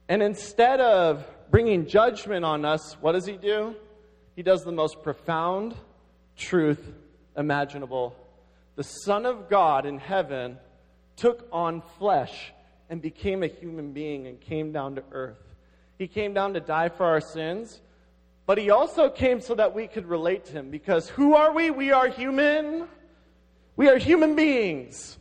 And 0.09 0.23
instead 0.23 0.81
of 0.81 1.27
bringing 1.51 1.87
judgment 1.87 2.45
on 2.45 2.65
us, 2.65 2.97
what 3.01 3.13
does 3.13 3.27
he 3.27 3.37
do? 3.37 3.75
He 4.35 4.43
does 4.43 4.65
the 4.65 4.73
most 4.73 5.03
profound 5.03 5.75
truth 6.37 6.93
imaginable. 7.37 8.15
The 8.77 8.85
Son 8.85 9.27
of 9.27 9.49
God 9.49 9.87
in 9.87 9.99
heaven 9.99 10.59
took 11.17 11.49
on 11.51 11.83
flesh 11.99 12.53
and 12.89 13.03
became 13.03 13.43
a 13.43 13.47
human 13.47 13.93
being 13.93 14.27
and 14.27 14.41
came 14.41 14.71
down 14.71 14.97
to 14.97 15.03
earth. 15.13 15.43
He 15.99 16.07
came 16.07 16.35
down 16.35 16.55
to 16.55 16.61
die 16.61 16.91
for 16.91 17.07
our 17.07 17.21
sins, 17.21 17.81
but 18.45 18.59
he 18.59 18.71
also 18.71 19.09
came 19.09 19.41
so 19.41 19.55
that 19.55 19.75
we 19.75 19.87
could 19.87 20.07
relate 20.07 20.45
to 20.47 20.53
him 20.53 20.71
because 20.71 21.09
who 21.09 21.35
are 21.35 21.53
we? 21.53 21.71
We 21.71 21.91
are 21.91 22.09
human. 22.09 22.87
We 23.77 23.89
are 23.89 23.97
human 23.97 24.37
beings. 24.37 25.19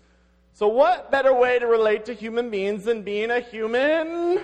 So, 0.53 0.67
what 0.67 1.11
better 1.11 1.33
way 1.33 1.59
to 1.59 1.67
relate 1.67 2.05
to 2.05 2.13
human 2.13 2.49
beings 2.49 2.85
than 2.85 3.03
being 3.03 3.31
a 3.31 3.39
human? 3.39 4.39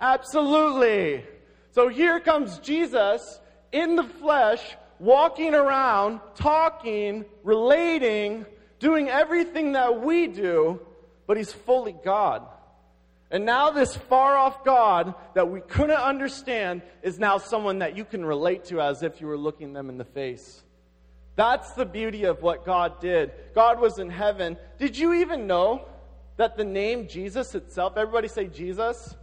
Absolutely. 0.00 1.24
So, 1.72 1.88
here 1.88 2.18
comes 2.20 2.58
Jesus 2.58 3.38
in 3.70 3.96
the 3.96 4.02
flesh, 4.02 4.76
walking 5.04 5.54
around, 5.54 6.20
talking, 6.34 7.26
relating, 7.42 8.46
doing 8.78 9.08
everything 9.08 9.72
that 9.72 10.00
we 10.00 10.26
do, 10.26 10.80
but 11.26 11.36
he's 11.36 11.52
fully 11.52 11.94
God. 12.04 12.42
And 13.30 13.44
now, 13.44 13.70
this 13.70 13.96
far 13.96 14.36
off 14.36 14.64
God 14.64 15.14
that 15.34 15.50
we 15.50 15.60
couldn't 15.60 15.96
understand 15.96 16.82
is 17.02 17.18
now 17.18 17.38
someone 17.38 17.80
that 17.80 17.96
you 17.96 18.04
can 18.04 18.24
relate 18.24 18.66
to 18.66 18.80
as 18.80 19.02
if 19.02 19.20
you 19.20 19.26
were 19.26 19.36
looking 19.36 19.72
them 19.72 19.88
in 19.88 19.98
the 19.98 20.04
face. 20.04 20.62
That's 21.36 21.72
the 21.72 21.84
beauty 21.84 22.24
of 22.24 22.42
what 22.42 22.64
God 22.64 23.00
did. 23.00 23.32
God 23.54 23.80
was 23.80 23.98
in 23.98 24.08
heaven. 24.08 24.56
Did 24.78 24.96
you 24.96 25.14
even 25.14 25.46
know 25.46 25.84
that 26.36 26.56
the 26.56 26.64
name 26.64 27.08
Jesus 27.08 27.54
itself, 27.54 27.96
everybody 27.96 28.28
say 28.28 28.46
Jesus? 28.46 29.16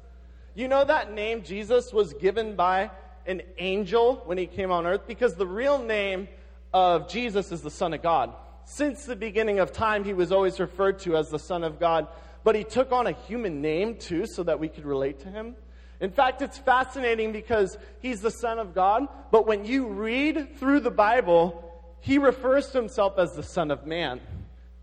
You 0.56 0.68
know 0.68 0.84
that 0.84 1.14
name 1.14 1.44
Jesus 1.44 1.94
was 1.94 2.14
given 2.14 2.56
by 2.56 2.92
an 3.26 3.42
angel 3.58 4.22
when 4.26 4.38
he 4.38 4.48
came 4.48 4.72
on 4.72 4.86
earth? 4.86 5.08
Because 5.08 5.36
the 5.36 5.48
real 5.48 5.82
name 5.82 6.28
of 6.74 7.10
Jesus 7.10 7.52
is 7.52 7.62
the 7.62 7.72
Son 7.72 7.94
of 7.94 8.02
God. 8.02 8.34
Since 8.66 9.06
the 9.06 9.16
beginning 9.16 9.60
of 9.60 9.72
time, 9.72 10.04
he 10.04 10.14
was 10.14 10.32
always 10.32 10.60
referred 10.60 11.00
to 11.00 11.18
as 11.18 11.30
the 11.30 11.40
Son 11.40 11.64
of 11.64 11.80
God, 11.80 12.08
but 12.44 12.56
he 12.56 12.64
took 12.64 12.92
on 12.92 13.08
a 13.08 13.12
human 13.12 13.62
name 13.62 13.96
too 13.96 14.26
so 14.26 14.44
that 14.44 14.60
we 14.60 14.70
could 14.70 14.86
relate 14.86 15.20
to 15.22 15.30
him. 15.30 15.56
In 16.00 16.12
fact, 16.12 16.42
it's 16.42 16.58
fascinating 16.58 17.32
because 17.32 17.78
he's 18.02 18.22
the 18.22 18.32
Son 18.32 18.58
of 18.58 18.74
God, 18.74 19.08
but 19.30 19.46
when 19.46 19.66
you 19.66 19.88
read 19.88 20.58
through 20.58 20.80
the 20.80 20.92
Bible, 20.92 21.64
he 22.00 22.18
refers 22.18 22.68
to 22.72 22.80
himself 22.80 23.20
as 23.20 23.34
the 23.34 23.44
Son 23.44 23.70
of 23.70 23.86
Man. 23.86 24.20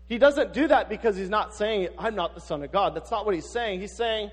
He 0.07 0.17
doesn't 0.17 0.53
do 0.53 0.67
that 0.69 0.89
because 0.89 1.17
he's 1.17 1.29
not 1.29 1.53
saying, 1.53 1.89
I'm 1.97 2.15
not 2.15 2.35
the 2.35 2.41
Son 2.41 2.63
of 2.63 2.71
God. 2.71 2.95
That's 2.95 3.11
not 3.11 3.25
what 3.25 3.35
he's 3.35 3.51
saying. 3.51 3.81
He's 3.81 3.95
saying, 3.95 4.31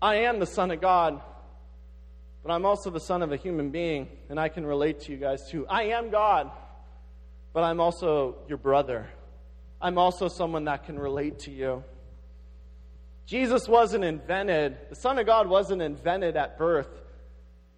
I 0.00 0.16
am 0.16 0.38
the 0.38 0.46
Son 0.46 0.70
of 0.70 0.80
God, 0.80 1.20
but 2.42 2.52
I'm 2.52 2.66
also 2.66 2.90
the 2.90 3.00
Son 3.00 3.22
of 3.22 3.32
a 3.32 3.36
human 3.36 3.70
being, 3.70 4.08
and 4.28 4.38
I 4.38 4.48
can 4.48 4.66
relate 4.66 5.00
to 5.02 5.12
you 5.12 5.18
guys 5.18 5.48
too. 5.48 5.66
I 5.68 5.84
am 5.84 6.10
God, 6.10 6.50
but 7.52 7.62
I'm 7.62 7.80
also 7.80 8.36
your 8.48 8.58
brother. 8.58 9.06
I'm 9.80 9.98
also 9.98 10.28
someone 10.28 10.64
that 10.64 10.84
can 10.84 10.98
relate 10.98 11.40
to 11.40 11.50
you. 11.50 11.84
Jesus 13.26 13.68
wasn't 13.68 14.04
invented, 14.04 14.76
the 14.90 14.96
Son 14.96 15.18
of 15.18 15.26
God 15.26 15.46
wasn't 15.46 15.82
invented 15.82 16.36
at 16.36 16.58
birth. 16.58 16.88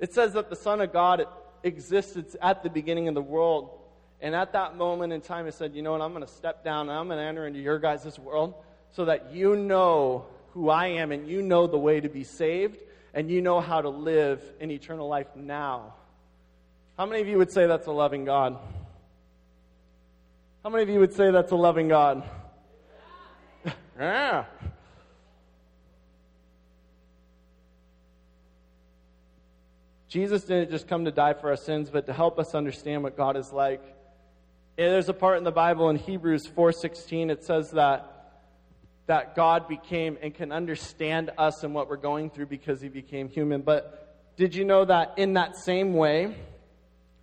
It 0.01 0.13
says 0.15 0.33
that 0.33 0.49
the 0.49 0.57
Son 0.57 0.81
of 0.81 0.93
God 0.93 1.27
existed 1.63 2.37
at 2.41 2.63
the 2.63 2.71
beginning 2.71 3.09
of 3.09 3.15
the 3.15 3.23
world. 3.23 3.79
And 4.21 4.35
at 4.35 4.53
that 4.53 4.77
moment 4.77 5.13
in 5.13 5.21
time, 5.21 5.45
he 5.45 5.51
said, 5.51 5.75
You 5.75 5.83
know 5.83 5.93
what? 5.93 6.01
I'm 6.01 6.13
going 6.13 6.27
to 6.27 6.33
step 6.33 6.65
down 6.65 6.89
and 6.89 6.99
I'm 6.99 7.07
going 7.07 7.19
to 7.19 7.25
enter 7.25 7.47
into 7.47 7.61
your 7.61 7.79
guys' 7.79 8.19
world 8.19 8.55
so 8.93 9.05
that 9.05 9.33
you 9.33 9.57
know 9.57 10.27
who 10.53 10.71
I 10.71 10.87
am 10.87 11.13
and 11.13 11.29
you 11.29 11.43
know 11.43 11.67
the 11.67 11.79
way 11.79 12.01
to 12.01 12.09
be 12.09 12.25
saved 12.25 12.79
and 13.15 13.31
you 13.31 13.41
know 13.41 13.61
how 13.61 13.81
to 13.81 13.89
live 13.89 14.43
in 14.61 14.71
eternal 14.71 15.09
life 15.09 15.29
now. 15.37 15.95
How 16.99 17.07
many 17.07 17.23
of 17.23 17.29
you 17.29 17.39
would 17.39 17.53
say 17.53 17.67
that's 17.67 17.87
a 17.87 17.93
loving 17.93 18.25
God? 18.25 18.59
How 20.63 20.71
many 20.71 20.83
of 20.83 20.89
you 20.89 20.99
would 20.99 21.13
say 21.13 21.31
that's 21.31 21.53
a 21.53 21.57
loving 21.57 21.89
God? 21.89 22.29
yeah. 23.99 24.45
Jesus 30.09 30.45
didn't 30.45 30.71
just 30.71 30.87
come 30.87 31.05
to 31.07 31.11
die 31.11 31.35
for 31.35 31.51
our 31.51 31.57
sins, 31.57 31.91
but 31.91 32.07
to 32.07 32.13
help 32.13 32.39
us 32.39 32.55
understand 32.55 33.03
what 33.03 33.17
God 33.17 33.37
is 33.37 33.53
like. 33.53 33.83
There's 34.77 35.09
a 35.09 35.15
part 35.15 35.39
in 35.39 35.45
the 35.45 35.53
Bible 35.53 35.89
in 35.91 35.97
Hebrews 35.97 36.47
4:16 36.47 37.31
it 37.31 37.45
says 37.45 37.71
that 37.73 38.14
that 39.07 39.37
God 39.37 39.69
became 39.69 40.19
and 40.23 40.35
can 40.35 40.53
understand 40.53 41.31
us 41.37 41.63
and 41.63 41.75
what 41.75 41.89
we're 41.89 41.97
going 41.97 42.31
through 42.31 42.47
because 42.47 42.81
he 42.81 42.89
became 42.89 43.29
human. 43.29 43.63
But 43.63 44.35
did 44.37 44.55
you 44.55 44.65
know 44.65 44.85
that 44.85 45.15
in 45.17 45.35
that 45.35 45.57
same 45.57 45.95
way 45.95 46.35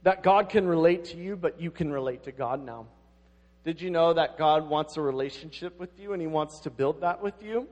that 0.03 0.23
God 0.23 0.49
can 0.49 0.67
relate 0.67 1.05
to 1.05 1.17
you 1.17 1.35
but 1.35 1.59
you 1.59 1.71
can 1.71 1.91
relate 1.91 2.23
to 2.23 2.31
God 2.31 2.63
now? 2.63 2.87
Did 3.63 3.81
you 3.81 3.91
know 3.91 4.13
that 4.13 4.37
God 4.37 4.69
wants 4.69 4.97
a 4.97 5.01
relationship 5.01 5.79
with 5.79 5.99
you 5.99 6.13
and 6.13 6.21
he 6.21 6.27
wants 6.27 6.61
to 6.61 6.69
build 6.69 7.01
that 7.01 7.21
with 7.21 7.35
you? 7.41 7.67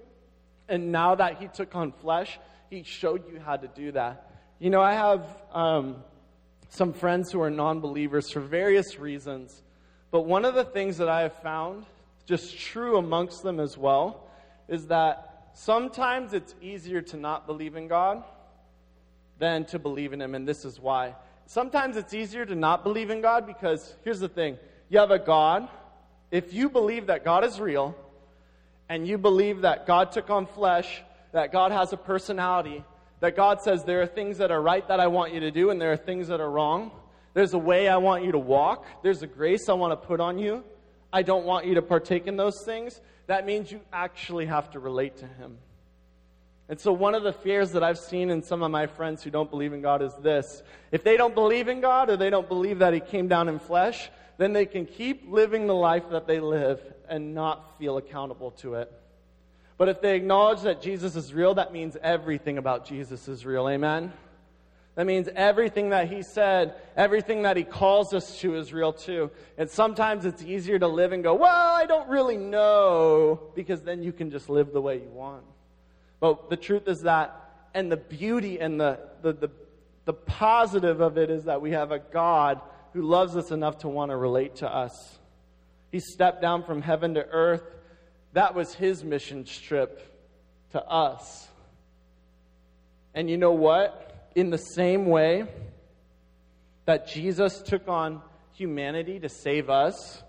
And 0.68 0.92
now 0.92 1.16
that 1.16 1.38
he 1.42 1.48
took 1.48 1.76
on 1.76 1.92
flesh, 1.92 2.40
he 2.70 2.84
showed 2.84 3.28
you 3.32 3.40
how 3.40 3.58
to 3.58 3.68
do 3.68 3.92
that. 3.94 4.32
You 4.60 4.70
know, 4.70 4.82
I 4.82 4.94
have 4.94 5.26
um, 5.52 6.04
some 6.70 6.94
friends 6.94 7.32
who 7.32 7.42
are 7.42 7.50
non 7.50 7.80
believers 7.80 8.32
for 8.32 8.40
various 8.40 9.00
reasons. 9.00 9.64
But 10.12 10.22
one 10.22 10.46
of 10.46 10.54
the 10.54 10.64
things 10.64 10.98
that 10.98 11.10
I 11.10 11.22
have 11.22 11.34
found, 11.42 11.86
just 12.30 12.60
true 12.60 12.98
amongst 12.98 13.42
them 13.42 13.60
as 13.60 13.76
well, 13.76 14.30
is 14.68 14.86
that 14.88 15.50
sometimes 15.54 16.32
it's 16.32 16.54
easier 16.62 17.02
to 17.02 17.18
not 17.18 17.48
believe 17.48 17.76
in 17.76 17.88
God 17.88 18.24
than 19.40 19.66
to 19.66 19.80
believe 19.80 20.14
in 20.14 20.22
Him, 20.22 20.36
and 20.36 20.48
this 20.48 20.64
is 20.64 20.80
why. 20.80 21.16
Sometimes 21.48 21.98
it's 21.98 22.14
easier 22.14 22.46
to 22.46 22.54
not 22.54 22.84
believe 22.84 23.10
in 23.10 23.22
God 23.22 23.48
because 23.48 23.96
here's 24.04 24.20
the 24.20 24.30
thing 24.30 24.60
you 24.90 25.00
have 25.00 25.10
a 25.10 25.18
God. 25.18 25.68
If 26.30 26.54
you 26.54 26.70
believe 26.70 27.08
that 27.08 27.26
God 27.26 27.44
is 27.44 27.60
real, 27.60 27.96
and 28.88 29.08
you 29.08 29.18
believe 29.18 29.62
that 29.62 29.88
God 29.88 30.12
took 30.12 30.30
on 30.30 30.46
flesh, 30.46 31.02
that 31.32 31.52
God 31.52 31.72
has 31.72 31.94
a 31.94 31.98
personality, 31.98 32.84
that 33.22 33.36
God 33.36 33.64
says 33.64 33.84
there 33.84 34.04
are 34.04 34.08
things 34.08 34.38
that 34.38 34.52
are 34.52 34.62
right 34.62 34.88
that 34.88 35.00
I 35.00 35.08
want 35.08 35.34
you 35.34 35.40
to 35.40 35.50
do, 35.50 35.72
and 35.72 35.82
there 35.82 35.92
are 35.92 35.98
things 35.98 36.28
that 36.28 36.40
are 36.40 36.52
wrong, 36.52 36.92
there's 37.34 37.56
a 37.56 37.60
way 37.60 37.88
I 37.88 37.98
want 37.98 38.24
you 38.24 38.34
to 38.34 38.40
walk. 38.40 38.86
There's 39.02 39.24
a 39.24 39.28
grace 39.28 39.68
I 39.70 39.74
want 39.74 40.00
to 40.00 40.08
put 40.08 40.20
on 40.20 40.38
you. 40.38 40.64
I 41.12 41.24
don't 41.24 41.46
want 41.46 41.66
you 41.66 41.76
to 41.76 41.82
partake 41.82 42.28
in 42.28 42.38
those 42.38 42.62
things. 42.62 43.00
That 43.28 43.46
means 43.46 43.72
you 43.72 43.82
actually 43.92 44.46
have 44.46 44.72
to 44.72 44.80
relate 44.80 45.18
to 45.18 45.28
Him. 45.28 45.58
And 46.68 46.80
so, 46.80 46.94
one 46.94 47.16
of 47.16 47.24
the 47.24 47.34
fears 47.34 47.72
that 47.72 47.84
I've 47.84 47.98
seen 47.98 48.30
in 48.30 48.44
some 48.44 48.62
of 48.62 48.70
my 48.70 48.86
friends 48.86 49.24
who 49.24 49.32
don't 49.32 49.50
believe 49.50 49.74
in 49.74 49.82
God 49.82 50.02
is 50.04 50.14
this 50.22 50.62
if 50.92 51.04
they 51.04 51.18
don't 51.18 51.34
believe 51.34 51.68
in 51.68 51.82
God 51.82 52.10
or 52.10 52.18
they 52.18 52.30
don't 52.30 52.48
believe 52.48 52.80
that 52.80 52.94
He 52.94 53.00
came 53.00 53.28
down 53.28 53.50
in 53.50 53.58
flesh, 53.58 54.10
then 54.38 54.54
they 54.54 54.66
can 54.66 54.86
keep 54.86 55.24
living 55.28 55.68
the 55.68 55.76
life 55.76 56.10
that 56.12 56.28
they 56.28 56.40
live 56.40 56.80
and 57.08 57.34
not 57.34 57.80
feel 57.80 57.98
accountable 57.98 58.52
to 58.52 58.76
it. 58.76 58.92
But 59.78 59.90
if 59.90 60.02
they 60.02 60.16
acknowledge 60.16 60.62
that 60.62 60.82
Jesus 60.82 61.16
is 61.16 61.34
real, 61.34 61.56
that 61.56 61.74
means 61.74 61.98
everything 62.04 62.58
about 62.58 62.86
Jesus 62.86 63.28
is 63.28 63.46
real. 63.46 63.68
Amen? 63.68 64.14
That 65.00 65.06
means 65.06 65.30
everything 65.34 65.92
that 65.92 66.12
he 66.12 66.24
said, 66.24 66.74
everything 66.98 67.44
that 67.44 67.56
he 67.56 67.64
calls 67.64 68.14
us 68.14 68.38
to 68.40 68.58
is 68.58 68.74
real 68.74 68.92
too. 68.92 69.32
And 69.58 69.70
sometimes 69.70 70.26
it's 70.26 70.44
easier 70.44 70.78
to 70.78 70.88
live 70.90 71.14
and 71.14 71.24
go, 71.24 71.36
well, 71.36 71.74
I 71.74 71.86
don't 71.86 72.10
really 72.10 72.36
know, 72.36 73.40
because 73.56 73.82
then 73.82 74.04
you 74.04 74.12
can 74.12 74.30
just 74.30 74.50
live 74.50 74.74
the 74.74 74.82
way 74.82 74.98
you 74.98 75.08
want. 75.08 75.46
But 76.20 76.50
the 76.50 76.58
truth 76.58 76.90
is 76.90 77.04
that, 77.04 77.34
and 77.74 77.90
the 77.90 77.96
beauty 77.96 78.60
and 78.60 78.78
the, 78.78 79.00
the, 79.22 79.32
the, 79.32 79.52
the 80.04 80.12
positive 80.12 81.00
of 81.00 81.18
it 81.18 81.30
is 81.30 81.46
that 81.46 81.62
we 81.62 81.72
have 81.72 81.94
a 81.94 82.00
God 82.00 82.60
who 82.92 83.02
loves 83.02 83.38
us 83.38 83.52
enough 83.52 83.78
to 83.78 83.88
want 83.88 84.12
to 84.12 84.18
relate 84.18 84.58
to 84.58 84.68
us. 84.68 85.18
He 85.94 86.02
stepped 86.02 86.42
down 86.42 86.64
from 86.64 86.82
heaven 86.82 87.14
to 87.14 87.26
earth. 87.26 87.64
That 88.34 88.54
was 88.54 88.74
his 88.74 89.02
mission 89.06 89.46
trip 89.46 90.14
to 90.74 90.86
us. 90.86 91.48
And 93.14 93.30
you 93.30 93.38
know 93.38 93.54
what? 93.54 94.08
In 94.36 94.50
the 94.50 94.58
same 94.58 95.06
way 95.06 95.46
that 96.86 97.08
Jesus 97.08 97.62
took 97.62 97.88
on 97.88 98.22
humanity 98.54 99.20
to 99.20 99.30
save 99.30 99.70
us, 99.70 100.24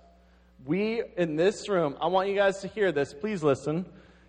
we 0.65 1.03
in 1.17 1.37
this 1.37 1.69
room, 1.69 1.97
I 2.01 2.09
want 2.09 2.29
you 2.29 2.35
guys 2.35 2.61
to 2.61 2.69
hear 2.69 2.93
this. 2.93 3.15
Please 3.15 3.43
listen. 3.43 3.87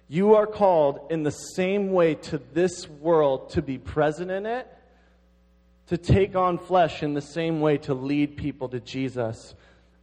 You 0.07 0.36
are 0.36 0.47
called 0.47 1.07
in 1.10 1.23
the 1.23 1.31
same 1.31 1.91
way 1.91 2.15
to 2.15 2.38
this 2.53 2.88
world 2.88 3.51
to 3.51 3.62
be 3.62 3.77
present 3.77 4.29
in 4.31 4.45
it, 4.45 4.67
to 5.88 5.97
take 5.97 6.36
on 6.36 6.57
flesh 6.57 7.03
in 7.03 7.13
the 7.13 7.21
same 7.21 7.62
way 7.62 7.77
to 7.79 7.93
lead 7.93 8.38
people 8.38 8.69
to 8.69 8.79
Jesus. 8.79 9.55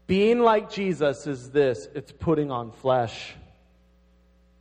Being 0.07 0.41
like 0.41 0.71
Jesus 0.71 1.27
is 1.27 1.51
this 1.51 1.89
it's 1.95 2.13
putting 2.13 2.51
on 2.51 2.73
flesh. 2.73 3.35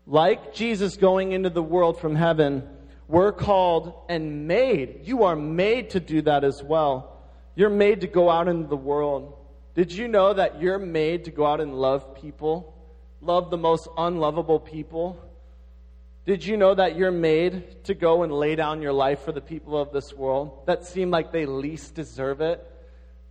Like 0.05 0.53
Jesus 0.53 0.97
going 0.97 1.31
into 1.31 1.49
the 1.49 1.63
world 1.63 1.99
from 1.99 2.15
heaven, 2.15 2.67
we're 3.07 3.31
called 3.31 3.93
and 4.09 4.47
made. 4.47 5.01
You 5.03 5.23
are 5.23 5.35
made 5.35 5.91
to 5.91 5.99
do 5.99 6.21
that 6.23 6.43
as 6.43 6.61
well. 6.61 7.21
You're 7.55 7.69
made 7.69 8.01
to 8.01 8.07
go 8.07 8.29
out 8.29 8.47
into 8.47 8.67
the 8.67 8.77
world. 8.77 9.37
Did 9.75 9.91
you 9.91 10.07
know 10.07 10.33
that 10.33 10.61
you're 10.61 10.79
made 10.79 11.25
to 11.25 11.31
go 11.31 11.45
out 11.45 11.61
and 11.61 11.73
love 11.73 12.15
people? 12.15 12.73
Love 13.21 13.49
the 13.49 13.57
most 13.57 13.87
unlovable 13.97 14.59
people? 14.59 15.19
Did 16.25 16.45
you 16.45 16.57
know 16.57 16.75
that 16.75 16.97
you're 16.97 17.11
made 17.11 17.85
to 17.85 17.93
go 17.93 18.23
and 18.23 18.33
lay 18.33 18.55
down 18.55 18.81
your 18.81 18.91
life 18.91 19.21
for 19.21 19.31
the 19.31 19.41
people 19.41 19.77
of 19.77 19.93
this 19.93 20.13
world 20.13 20.65
that 20.65 20.85
seem 20.85 21.09
like 21.09 21.31
they 21.31 21.45
least 21.45 21.95
deserve 21.95 22.41
it? 22.41 22.63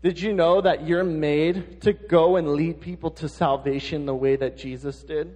Did 0.03 0.21
you 0.21 0.33
know 0.33 0.61
that 0.61 0.87
you're 0.87 1.05
made 1.05 1.83
to 1.83 1.93
go 1.93 2.37
and 2.37 2.55
lead 2.55 2.81
people 2.81 3.11
to 3.13 3.29
salvation 3.29 4.07
the 4.07 4.15
way 4.15 4.37
that 4.37 4.57
Jesus 4.57 5.03
did? 5.03 5.35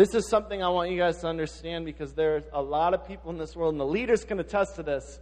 This 0.00 0.14
is 0.14 0.26
something 0.30 0.62
I 0.62 0.70
want 0.70 0.90
you 0.90 0.96
guys 0.96 1.18
to 1.18 1.26
understand 1.26 1.84
because 1.84 2.14
there's 2.14 2.44
a 2.54 2.62
lot 2.62 2.94
of 2.94 3.06
people 3.06 3.30
in 3.32 3.36
this 3.36 3.54
world, 3.54 3.74
and 3.74 3.78
the 3.78 3.84
leaders 3.84 4.24
can 4.24 4.40
attest 4.40 4.76
to 4.76 4.82
this. 4.82 5.20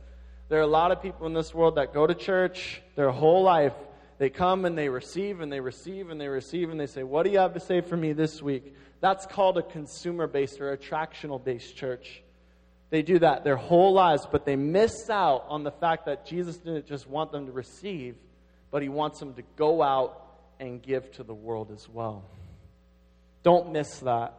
There 0.49 0.61
are 0.61 0.63
a 0.63 0.69
lot 0.69 0.93
of 0.93 1.03
people 1.03 1.27
in 1.27 1.35
this 1.35 1.53
world 1.53 1.75
that 1.75 1.93
go 1.93 2.07
to 2.07 2.15
church 2.15 2.81
their 2.95 3.11
whole 3.11 3.43
life. 3.43 3.73
They 4.19 4.31
come 4.31 4.65
and 4.65 4.79
they 4.79 4.89
receive 4.89 5.41
and 5.41 5.51
they 5.53 5.59
receive 5.59 6.11
and 6.11 6.21
they 6.21 6.29
receive 6.29 6.71
and 6.71 6.79
they 6.79 6.87
say, 6.87 7.03
What 7.03 7.25
do 7.25 7.33
you 7.33 7.41
have 7.41 7.55
to 7.55 7.61
say 7.61 7.81
for 7.81 7.97
me 7.97 8.13
this 8.13 8.41
week? 8.41 8.73
That's 9.01 9.27
called 9.27 9.59
a 9.59 9.63
consumer 9.63 10.29
based 10.29 10.61
or 10.61 10.77
attractional 10.77 11.43
based 11.43 11.77
church. 11.77 12.23
They 12.91 13.03
do 13.03 13.19
that 13.19 13.43
their 13.43 13.57
whole 13.57 13.95
lives, 13.95 14.29
but 14.31 14.45
they 14.45 14.55
miss 14.55 15.11
out 15.11 15.45
on 15.49 15.65
the 15.65 15.73
fact 15.73 16.07
that 16.07 16.25
Jesus 16.25 16.57
didn't 16.57 16.87
just 16.87 17.09
want 17.09 17.33
them 17.33 17.47
to 17.47 17.53
receive, 17.53 18.15
but 18.71 18.83
he 18.83 18.89
wants 18.89 19.19
them 19.19 19.35
to 19.35 19.43
go 19.57 19.83
out 19.83 20.39
and 20.61 20.81
give 20.81 21.11
to 21.15 21.25
the 21.25 21.35
world 21.35 21.73
as 21.75 21.89
well. 21.89 22.23
Don't 23.43 23.73
miss 23.73 23.99
that. 24.01 24.39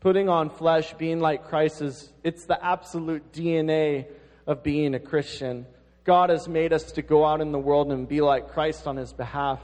Putting 0.00 0.28
on 0.28 0.50
flesh, 0.50 0.94
being 0.94 1.18
like 1.20 1.48
Christ 1.48 1.82
is 1.82 2.12
it's 2.22 2.44
the 2.44 2.64
absolute 2.64 3.32
DNA 3.32 4.06
of 4.46 4.62
being 4.62 4.94
a 4.94 5.00
Christian. 5.00 5.66
God 6.04 6.30
has 6.30 6.48
made 6.48 6.72
us 6.72 6.92
to 6.92 7.02
go 7.02 7.26
out 7.26 7.40
in 7.40 7.52
the 7.52 7.58
world 7.58 7.90
and 7.92 8.08
be 8.08 8.20
like 8.20 8.50
Christ 8.52 8.86
on 8.86 8.96
his 8.96 9.12
behalf. 9.12 9.60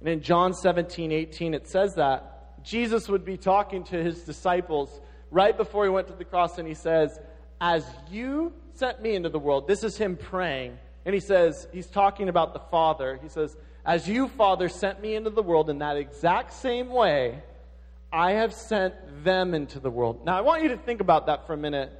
And 0.00 0.08
in 0.08 0.22
John 0.22 0.54
17, 0.54 1.12
18, 1.12 1.54
it 1.54 1.68
says 1.68 1.94
that 1.94 2.64
Jesus 2.64 3.08
would 3.08 3.24
be 3.24 3.36
talking 3.36 3.84
to 3.84 4.02
his 4.02 4.22
disciples 4.22 5.00
right 5.30 5.56
before 5.56 5.84
he 5.84 5.90
went 5.90 6.08
to 6.08 6.14
the 6.14 6.24
cross, 6.24 6.58
and 6.58 6.66
he 6.66 6.74
says, 6.74 7.20
As 7.60 7.84
you 8.10 8.52
sent 8.74 9.00
me 9.00 9.14
into 9.14 9.28
the 9.28 9.38
world, 9.38 9.68
this 9.68 9.84
is 9.84 9.96
him 9.96 10.16
praying. 10.16 10.76
And 11.04 11.14
he 11.14 11.20
says, 11.20 11.68
He's 11.72 11.86
talking 11.86 12.28
about 12.28 12.52
the 12.52 12.60
Father. 12.70 13.18
He 13.22 13.28
says, 13.28 13.56
As 13.84 14.08
you, 14.08 14.28
Father, 14.28 14.68
sent 14.68 15.00
me 15.00 15.14
into 15.14 15.30
the 15.30 15.42
world 15.42 15.70
in 15.70 15.78
that 15.78 15.96
exact 15.96 16.52
same 16.52 16.88
way, 16.88 17.42
I 18.12 18.32
have 18.32 18.54
sent 18.54 18.94
them 19.24 19.54
into 19.54 19.80
the 19.80 19.90
world. 19.90 20.24
Now, 20.24 20.38
I 20.38 20.40
want 20.40 20.62
you 20.62 20.68
to 20.70 20.76
think 20.76 21.00
about 21.00 21.26
that 21.26 21.46
for 21.46 21.52
a 21.52 21.56
minute 21.56 21.92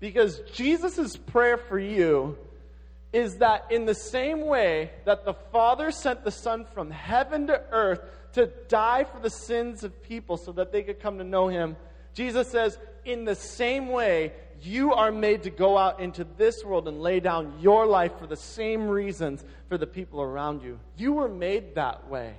because 0.00 0.40
Jesus' 0.52 1.16
prayer 1.16 1.56
for 1.56 1.78
you 1.78 2.38
is 3.12 3.38
that 3.38 3.66
in 3.70 3.86
the 3.86 3.94
same 3.94 4.46
way 4.46 4.90
that 5.04 5.24
the 5.24 5.34
Father 5.34 5.90
sent 5.90 6.24
the 6.24 6.30
Son 6.30 6.64
from 6.74 6.90
heaven 6.90 7.46
to 7.48 7.60
earth 7.72 8.00
to 8.32 8.46
die 8.68 9.04
for 9.04 9.18
the 9.20 9.30
sins 9.30 9.82
of 9.82 10.02
people 10.02 10.36
so 10.36 10.52
that 10.52 10.72
they 10.72 10.82
could 10.82 11.00
come 11.00 11.18
to 11.18 11.24
know 11.24 11.48
Him, 11.48 11.76
Jesus 12.14 12.48
says, 12.48 12.78
in 13.04 13.24
the 13.24 13.34
same 13.34 13.88
way, 13.88 14.32
you 14.62 14.92
are 14.92 15.10
made 15.10 15.42
to 15.44 15.50
go 15.50 15.76
out 15.76 16.00
into 16.00 16.24
this 16.36 16.64
world 16.64 16.86
and 16.86 17.00
lay 17.00 17.18
down 17.18 17.58
your 17.60 17.86
life 17.86 18.12
for 18.18 18.26
the 18.26 18.36
same 18.36 18.88
reasons 18.88 19.44
for 19.68 19.78
the 19.78 19.86
people 19.86 20.20
around 20.20 20.62
you. 20.62 20.78
You 20.96 21.14
were 21.14 21.28
made 21.28 21.74
that 21.76 22.08
way. 22.08 22.34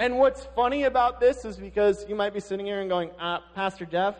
And 0.00 0.16
what's 0.16 0.42
funny 0.56 0.84
about 0.84 1.20
this 1.20 1.44
is 1.44 1.58
because 1.58 2.06
you 2.08 2.14
might 2.14 2.32
be 2.32 2.40
sitting 2.40 2.64
here 2.64 2.80
and 2.80 2.88
going, 2.88 3.10
uh, 3.20 3.40
Pastor 3.54 3.84
Jeff, 3.84 4.14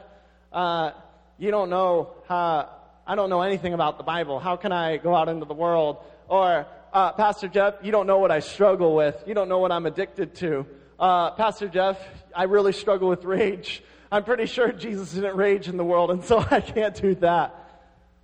uh, 0.52 0.90
you 1.38 1.50
don't 1.50 1.70
know 1.70 2.16
how, 2.28 2.68
I 3.06 3.14
don't 3.14 3.30
know 3.30 3.40
anything 3.40 3.72
about 3.72 3.96
the 3.96 4.04
Bible. 4.04 4.38
How 4.40 4.56
can 4.56 4.72
I 4.72 4.98
go 4.98 5.14
out 5.14 5.30
into 5.30 5.46
the 5.46 5.54
world? 5.54 5.96
Or, 6.28 6.66
uh, 6.92 7.12
Pastor 7.12 7.48
Jeff, 7.48 7.76
you 7.82 7.92
don't 7.92 8.06
know 8.06 8.18
what 8.18 8.30
I 8.30 8.40
struggle 8.40 8.94
with. 8.94 9.24
You 9.26 9.32
don't 9.32 9.48
know 9.48 9.56
what 9.56 9.72
I'm 9.72 9.86
addicted 9.86 10.34
to. 10.34 10.66
Uh, 10.98 11.30
Pastor 11.30 11.66
Jeff, 11.66 11.98
I 12.36 12.42
really 12.42 12.74
struggle 12.74 13.08
with 13.08 13.24
rage. 13.24 13.82
I'm 14.12 14.24
pretty 14.24 14.44
sure 14.44 14.72
Jesus 14.72 15.14
didn't 15.14 15.36
rage 15.36 15.66
in 15.66 15.78
the 15.78 15.84
world, 15.84 16.10
and 16.10 16.22
so 16.22 16.40
I 16.50 16.60
can't 16.60 16.94
do 16.94 17.14
that. 17.14 17.54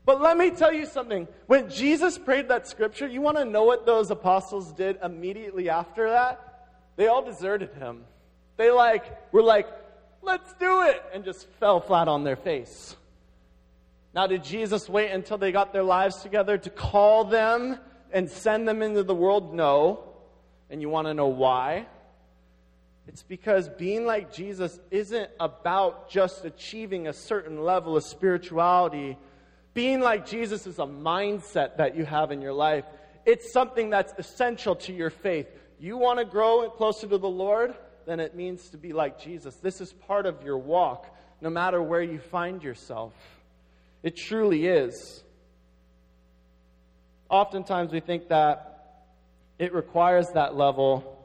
But 0.04 0.20
let 0.20 0.36
me 0.36 0.50
tell 0.50 0.74
you 0.74 0.84
something. 0.84 1.26
When 1.46 1.70
Jesus 1.70 2.18
prayed 2.18 2.48
that 2.48 2.68
scripture, 2.68 3.08
you 3.08 3.22
want 3.22 3.38
to 3.38 3.46
know 3.46 3.64
what 3.64 3.86
those 3.86 4.10
apostles 4.10 4.72
did 4.72 4.98
immediately 5.02 5.70
after 5.70 6.10
that? 6.10 6.45
They 6.96 7.06
all 7.06 7.22
deserted 7.22 7.74
him. 7.74 8.04
They 8.56 8.70
like 8.70 9.32
were 9.32 9.42
like, 9.42 9.68
let's 10.22 10.52
do 10.54 10.82
it, 10.82 11.02
and 11.12 11.24
just 11.24 11.46
fell 11.60 11.80
flat 11.80 12.08
on 12.08 12.24
their 12.24 12.36
face. 12.36 12.96
Now, 14.14 14.26
did 14.26 14.44
Jesus 14.44 14.88
wait 14.88 15.10
until 15.10 15.36
they 15.36 15.52
got 15.52 15.74
their 15.74 15.82
lives 15.82 16.22
together 16.22 16.56
to 16.56 16.70
call 16.70 17.24
them 17.24 17.78
and 18.10 18.30
send 18.30 18.66
them 18.66 18.80
into 18.80 19.02
the 19.02 19.14
world? 19.14 19.54
No. 19.54 20.04
And 20.70 20.80
you 20.80 20.88
want 20.88 21.06
to 21.06 21.14
know 21.14 21.26
why? 21.26 21.86
It's 23.06 23.22
because 23.22 23.68
being 23.68 24.06
like 24.06 24.32
Jesus 24.32 24.80
isn't 24.90 25.30
about 25.38 26.10
just 26.10 26.44
achieving 26.44 27.06
a 27.06 27.12
certain 27.12 27.62
level 27.62 27.96
of 27.96 28.04
spirituality. 28.04 29.16
Being 29.74 30.00
like 30.00 30.26
Jesus 30.26 30.66
is 30.66 30.78
a 30.78 30.86
mindset 30.86 31.76
that 31.76 31.94
you 31.94 32.04
have 32.06 32.32
in 32.32 32.40
your 32.40 32.54
life. 32.54 32.84
It's 33.26 33.52
something 33.52 33.90
that's 33.90 34.14
essential 34.18 34.76
to 34.76 34.92
your 34.92 35.10
faith 35.10 35.46
you 35.78 35.96
want 35.96 36.18
to 36.18 36.24
grow 36.24 36.68
closer 36.70 37.06
to 37.06 37.18
the 37.18 37.28
Lord, 37.28 37.74
then 38.06 38.20
it 38.20 38.34
means 38.34 38.70
to 38.70 38.78
be 38.78 38.92
like 38.92 39.20
Jesus. 39.20 39.56
This 39.56 39.80
is 39.80 39.92
part 39.92 40.26
of 40.26 40.42
your 40.42 40.58
walk, 40.58 41.06
no 41.40 41.50
matter 41.50 41.82
where 41.82 42.02
you 42.02 42.18
find 42.18 42.62
yourself. 42.62 43.12
It 44.02 44.16
truly 44.16 44.66
is. 44.66 45.22
Oftentimes 47.28 47.92
we 47.92 48.00
think 48.00 48.28
that 48.28 49.04
it 49.58 49.74
requires 49.74 50.28
that 50.30 50.54
level, 50.54 51.18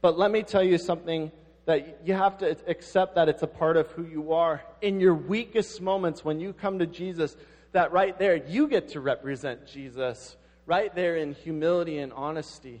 but 0.00 0.18
let 0.18 0.30
me 0.30 0.42
tell 0.42 0.62
you 0.62 0.78
something 0.78 1.30
that 1.66 2.00
you 2.04 2.14
have 2.14 2.38
to 2.38 2.56
accept 2.66 3.14
that 3.14 3.28
it's 3.28 3.42
a 3.42 3.46
part 3.46 3.76
of 3.76 3.90
who 3.92 4.04
you 4.04 4.32
are. 4.32 4.62
In 4.80 5.00
your 5.00 5.14
weakest 5.14 5.80
moments, 5.80 6.24
when 6.24 6.40
you 6.40 6.52
come 6.52 6.78
to 6.78 6.86
Jesus, 6.86 7.36
that 7.72 7.92
right 7.92 8.18
there, 8.18 8.36
you 8.36 8.68
get 8.68 8.88
to 8.90 9.00
represent 9.00 9.66
Jesus, 9.66 10.36
right 10.66 10.94
there 10.94 11.16
in 11.16 11.34
humility 11.34 11.98
and 11.98 12.12
honesty. 12.12 12.80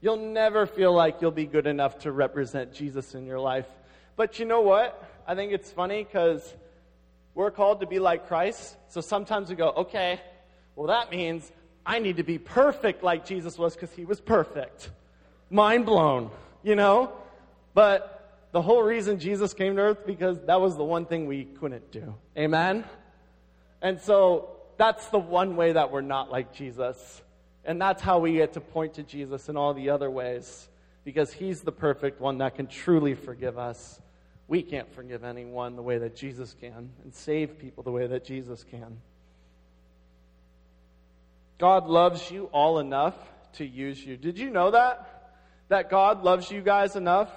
You'll 0.00 0.16
never 0.16 0.66
feel 0.66 0.92
like 0.92 1.20
you'll 1.20 1.30
be 1.30 1.46
good 1.46 1.66
enough 1.66 2.00
to 2.00 2.12
represent 2.12 2.72
Jesus 2.72 3.14
in 3.14 3.26
your 3.26 3.40
life. 3.40 3.66
But 4.16 4.38
you 4.38 4.44
know 4.44 4.60
what? 4.60 5.02
I 5.26 5.34
think 5.34 5.52
it's 5.52 5.70
funny 5.70 6.04
because 6.04 6.54
we're 7.34 7.50
called 7.50 7.80
to 7.80 7.86
be 7.86 7.98
like 7.98 8.28
Christ. 8.28 8.76
So 8.88 9.00
sometimes 9.00 9.50
we 9.50 9.56
go, 9.56 9.70
okay, 9.70 10.20
well, 10.76 10.88
that 10.88 11.10
means 11.10 11.50
I 11.84 11.98
need 11.98 12.18
to 12.18 12.22
be 12.22 12.38
perfect 12.38 13.02
like 13.02 13.26
Jesus 13.26 13.58
was 13.58 13.74
because 13.74 13.92
he 13.92 14.04
was 14.04 14.20
perfect. 14.20 14.90
Mind 15.50 15.86
blown, 15.86 16.30
you 16.62 16.76
know? 16.76 17.12
But 17.74 18.46
the 18.52 18.62
whole 18.62 18.82
reason 18.82 19.18
Jesus 19.18 19.54
came 19.54 19.76
to 19.76 19.82
earth 19.82 20.06
because 20.06 20.38
that 20.46 20.60
was 20.60 20.76
the 20.76 20.84
one 20.84 21.06
thing 21.06 21.26
we 21.26 21.44
couldn't 21.44 21.90
do. 21.90 22.14
Amen? 22.36 22.84
And 23.82 24.00
so 24.00 24.50
that's 24.76 25.06
the 25.08 25.18
one 25.18 25.56
way 25.56 25.72
that 25.72 25.90
we're 25.90 26.00
not 26.00 26.30
like 26.30 26.52
Jesus. 26.52 27.22
And 27.64 27.80
that's 27.80 28.02
how 28.02 28.18
we 28.18 28.34
get 28.34 28.54
to 28.54 28.60
point 28.60 28.94
to 28.94 29.02
Jesus 29.02 29.48
in 29.48 29.56
all 29.56 29.74
the 29.74 29.90
other 29.90 30.10
ways, 30.10 30.68
because 31.04 31.32
he's 31.32 31.60
the 31.60 31.72
perfect 31.72 32.20
one 32.20 32.38
that 32.38 32.56
can 32.56 32.66
truly 32.66 33.14
forgive 33.14 33.58
us. 33.58 34.00
We 34.46 34.62
can't 34.62 34.90
forgive 34.94 35.24
anyone 35.24 35.76
the 35.76 35.82
way 35.82 35.98
that 35.98 36.16
Jesus 36.16 36.54
can 36.58 36.90
and 37.04 37.14
save 37.14 37.58
people 37.58 37.82
the 37.82 37.90
way 37.90 38.06
that 38.06 38.24
Jesus 38.24 38.64
can. 38.64 38.98
God 41.58 41.86
loves 41.86 42.30
you 42.30 42.44
all 42.52 42.78
enough 42.78 43.14
to 43.54 43.66
use 43.66 44.02
you. 44.04 44.16
Did 44.16 44.38
you 44.38 44.48
know 44.48 44.70
that? 44.70 45.32
That 45.68 45.90
God 45.90 46.22
loves 46.22 46.50
you 46.50 46.62
guys 46.62 46.96
enough 46.96 47.30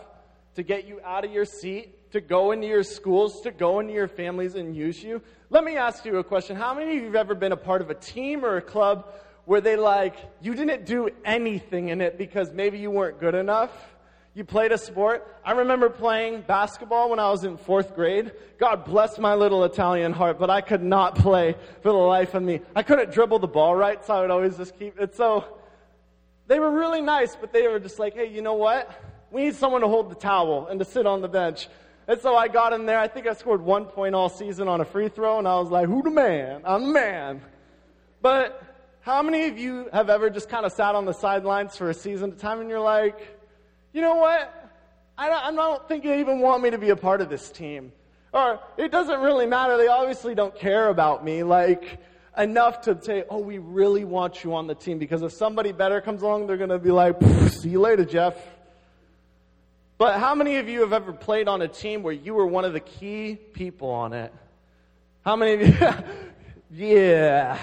to 0.56 0.64
get 0.64 0.88
you 0.88 1.02
out 1.04 1.26
of 1.26 1.32
your 1.32 1.46
seat, 1.46 2.12
to 2.12 2.22
go 2.22 2.52
into 2.52 2.68
your 2.68 2.84
schools, 2.84 3.42
to 3.42 3.52
go 3.52 3.80
into 3.80 3.94
your 3.94 4.08
families 4.08 4.56
and 4.56 4.76
use 4.76 5.04
you? 5.04 5.22
Let 5.50 5.64
me 5.64 5.76
ask 5.76 6.06
you 6.06 6.18
a 6.18 6.24
question. 6.24 6.56
How 6.56 6.74
many 6.74 6.92
of 6.92 6.98
you 6.98 7.06
have 7.06 7.16
ever 7.16 7.36
been 7.36 7.52
a 7.52 7.58
part 7.58 7.82
of 7.82 7.90
a 7.90 7.96
team 7.96 8.46
or 8.46 8.58
a 8.58 8.62
club 8.62 9.14
where 9.46 9.62
they 9.62 9.76
like, 9.76 10.16
you 10.42 10.54
didn't 10.54 10.86
do 10.86 11.10
anything 11.26 11.90
in 11.90 12.02
it 12.02 12.18
because 12.18 12.52
maybe 12.52 12.78
you 12.78 12.92
weren't 12.92 13.20
good 13.20 13.36
enough. 13.36 13.72
You 14.34 14.46
played 14.46 14.72
a 14.72 14.78
sport. 14.78 15.28
I 15.44 15.52
remember 15.52 15.90
playing 15.90 16.44
basketball 16.44 17.10
when 17.10 17.20
I 17.20 17.30
was 17.30 17.44
in 17.44 17.58
fourth 17.58 17.96
grade. 17.96 18.32
God 18.60 18.86
bless 18.86 19.20
my 19.20 19.36
little 19.36 19.66
Italian 19.66 20.14
heart, 20.14 20.40
but 20.40 20.50
I 20.50 20.62
could 20.62 20.82
not 20.82 21.16
play 21.16 21.56
for 21.82 21.90
the 21.92 21.98
life 21.98 22.34
of 22.34 22.42
me. 22.42 22.62
I 22.74 22.84
couldn't 22.84 23.12
dribble 23.12 23.40
the 23.40 23.48
ball 23.48 23.76
right, 23.76 24.04
so 24.06 24.14
I 24.14 24.22
would 24.22 24.32
always 24.32 24.56
just 24.56 24.80
keep 24.80 24.98
it. 25.00 25.16
So 25.16 25.44
they 26.48 26.60
were 26.60 26.72
really 26.72 27.02
nice, 27.02 27.36
but 27.36 27.52
they 27.52 27.68
were 27.68 27.80
just 27.80 28.00
like, 28.00 28.14
hey, 28.14 28.30
you 28.30 28.42
know 28.42 28.54
what? 28.54 28.90
We 29.32 29.44
need 29.44 29.56
someone 29.56 29.82
to 29.82 29.88
hold 29.88 30.10
the 30.10 30.16
towel 30.16 30.68
and 30.68 30.80
to 30.80 30.86
sit 30.86 31.06
on 31.06 31.22
the 31.22 31.28
bench. 31.28 31.68
And 32.08 32.20
so 32.22 32.36
I 32.36 32.48
got 32.48 32.72
in 32.72 32.86
there. 32.86 33.00
I 33.00 33.08
think 33.10 33.28
I 33.28 33.34
scored 33.34 33.62
one 33.62 33.86
point 33.86 34.16
all 34.16 34.30
season 34.30 34.70
on 34.70 34.80
a 34.80 34.86
free 34.86 35.10
throw, 35.10 35.40
and 35.40 35.48
I 35.48 35.60
was 35.60 35.70
like, 35.70 35.88
who 35.88 36.04
the 36.04 36.10
man? 36.10 36.62
I'm 36.64 36.84
the 36.88 36.94
man. 36.94 37.42
But 38.22 38.71
how 39.02 39.24
many 39.24 39.48
of 39.48 39.58
you 39.58 39.90
have 39.92 40.10
ever 40.10 40.30
just 40.30 40.48
kind 40.48 40.66
of 40.66 40.72
sat 40.72 40.96
on 40.96 41.06
the 41.06 41.14
sidelines 41.14 41.76
for 41.76 41.90
a 41.90 41.94
season 41.94 42.32
at 42.32 42.38
a 42.38 42.40
time 42.40 42.62
and 42.62 42.70
you're 42.70 42.80
like, 42.80 43.38
you 43.94 44.02
know 44.02 44.16
what? 44.16 44.72
I 45.18 45.28
don't, 45.28 45.44
I 45.44 45.52
don't 45.52 45.88
think 45.88 46.04
they 46.04 46.20
even 46.20 46.40
want 46.40 46.64
me 46.64 46.70
to 46.70 46.78
be 46.78 46.90
a 46.90 46.96
part 46.96 47.20
of 47.22 47.30
this 47.30 47.52
team. 47.52 47.92
Or 48.32 48.60
it 48.78 48.92
doesn't 48.92 49.20
really 49.20 49.46
matter. 49.46 49.76
They 49.78 49.88
obviously 49.88 50.36
don't 50.36 50.56
care 50.56 50.88
about 50.90 51.26
me. 51.26 51.44
Like, 51.44 52.00
enough 52.38 52.82
to 52.82 52.98
say, 53.02 53.24
oh, 53.30 53.40
we 53.40 53.58
really 53.58 54.06
want 54.06 54.44
you 54.44 54.54
on 54.54 54.68
the 54.68 54.76
team. 54.76 55.00
Because 55.00 55.22
if 55.22 55.34
somebody 55.34 55.72
better 55.72 56.00
comes 56.00 56.22
along, 56.22 56.48
they're 56.48 56.58
going 56.58 56.70
to 56.70 56.80
be 56.80 56.92
like, 56.92 57.16
see 57.50 57.70
you 57.70 57.82
later, 57.82 58.06
Jeff. 58.06 58.36
But 59.98 60.20
how 60.20 60.34
many 60.34 60.58
of 60.58 60.70
you 60.70 60.82
have 60.82 60.94
ever 60.94 61.12
played 61.12 61.48
on 61.48 61.62
a 61.62 61.68
team 61.68 62.04
where 62.04 62.14
you 62.14 62.34
were 62.34 62.48
one 62.48 62.66
of 62.66 62.74
the 62.74 62.80
key 62.80 63.36
people 63.36 63.90
on 63.90 64.14
it? 64.14 64.34
How 65.26 65.36
many 65.36 65.54
of 65.54 65.80
you? 65.80 65.94
yeah. 66.96 67.60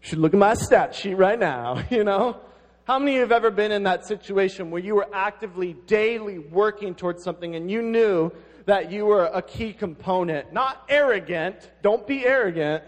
Should 0.00 0.18
look 0.18 0.32
at 0.32 0.38
my 0.38 0.54
stat 0.54 0.94
sheet 0.94 1.14
right 1.14 1.38
now, 1.38 1.82
you 1.90 2.04
know? 2.04 2.40
How 2.84 2.98
many 2.98 3.12
of 3.12 3.14
you 3.16 3.20
have 3.20 3.32
ever 3.32 3.50
been 3.50 3.70
in 3.70 3.84
that 3.84 4.04
situation 4.06 4.70
where 4.70 4.82
you 4.82 4.96
were 4.96 5.06
actively, 5.12 5.74
daily 5.86 6.38
working 6.38 6.94
towards 6.94 7.22
something 7.22 7.54
and 7.54 7.70
you 7.70 7.82
knew 7.82 8.32
that 8.64 8.90
you 8.90 9.06
were 9.06 9.26
a 9.26 9.42
key 9.42 9.72
component? 9.72 10.52
Not 10.52 10.84
arrogant, 10.88 11.70
don't 11.82 12.06
be 12.06 12.26
arrogant, 12.26 12.82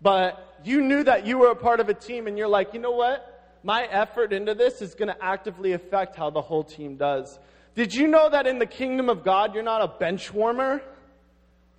but 0.00 0.58
you 0.64 0.80
knew 0.80 1.02
that 1.04 1.26
you 1.26 1.38
were 1.38 1.50
a 1.50 1.56
part 1.56 1.80
of 1.80 1.88
a 1.88 1.94
team 1.94 2.26
and 2.26 2.38
you're 2.38 2.46
like, 2.46 2.72
you 2.72 2.80
know 2.80 2.92
what? 2.92 3.28
My 3.64 3.84
effort 3.84 4.32
into 4.32 4.54
this 4.54 4.82
is 4.82 4.94
going 4.94 5.08
to 5.08 5.24
actively 5.24 5.72
affect 5.72 6.14
how 6.14 6.30
the 6.30 6.42
whole 6.42 6.62
team 6.62 6.96
does. 6.96 7.38
Did 7.74 7.94
you 7.94 8.06
know 8.06 8.28
that 8.28 8.46
in 8.46 8.58
the 8.58 8.66
kingdom 8.66 9.08
of 9.08 9.24
God, 9.24 9.54
you're 9.54 9.64
not 9.64 9.82
a 9.82 9.88
bench 9.88 10.32
warmer? 10.32 10.82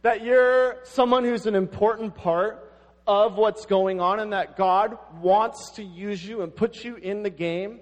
That 0.01 0.23
you're 0.23 0.79
someone 0.83 1.23
who's 1.23 1.45
an 1.45 1.55
important 1.55 2.15
part 2.15 2.72
of 3.05 3.35
what's 3.35 3.65
going 3.65 3.99
on 3.99 4.19
and 4.19 4.33
that 4.33 4.55
God 4.55 4.97
wants 5.21 5.71
to 5.71 5.83
use 5.83 6.25
you 6.25 6.41
and 6.41 6.55
put 6.55 6.83
you 6.83 6.95
in 6.95 7.23
the 7.23 7.29
game? 7.29 7.79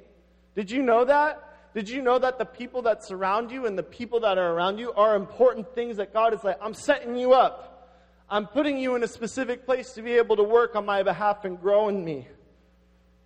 Did 0.56 0.72
you 0.72 0.82
know 0.82 1.06
that? 1.06 1.48
Did 1.74 1.90
you 1.90 2.02
know 2.02 2.20
that 2.20 2.38
the 2.38 2.46
people 2.46 2.82
that 2.84 3.06
surround 3.06 3.52
you 3.52 3.66
and 3.66 3.78
the 3.78 3.84
people 3.84 4.22
that 4.22 4.38
are 4.38 4.54
around 4.54 4.78
you 4.78 4.92
are 4.94 5.16
important 5.16 5.74
things 5.74 5.98
that 5.98 6.14
God 6.14 6.34
is 6.34 6.44
like, 6.44 6.58
I'm 6.62 6.74
setting 6.74 7.16
you 7.16 7.34
up. 7.34 7.98
I'm 8.30 8.48
putting 8.48 8.78
you 8.78 8.96
in 8.96 9.04
a 9.04 9.08
specific 9.08 9.66
place 9.66 9.92
to 9.94 10.02
be 10.02 10.14
able 10.14 10.38
to 10.38 10.44
work 10.44 10.76
on 10.76 10.86
my 10.86 11.04
behalf 11.04 11.46
and 11.46 11.60
grow 11.60 11.88
in 11.88 12.04
me. 12.04 12.28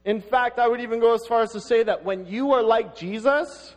In 0.04 0.22
fact, 0.22 0.60
I 0.60 0.68
would 0.68 0.82
even 0.82 1.00
go 1.00 1.14
as 1.16 1.26
far 1.26 1.42
as 1.42 1.52
to 1.54 1.62
say 1.62 1.82
that 1.82 2.06
when 2.06 2.28
you 2.28 2.52
are 2.54 2.62
like 2.62 2.96
Jesus, 2.96 3.76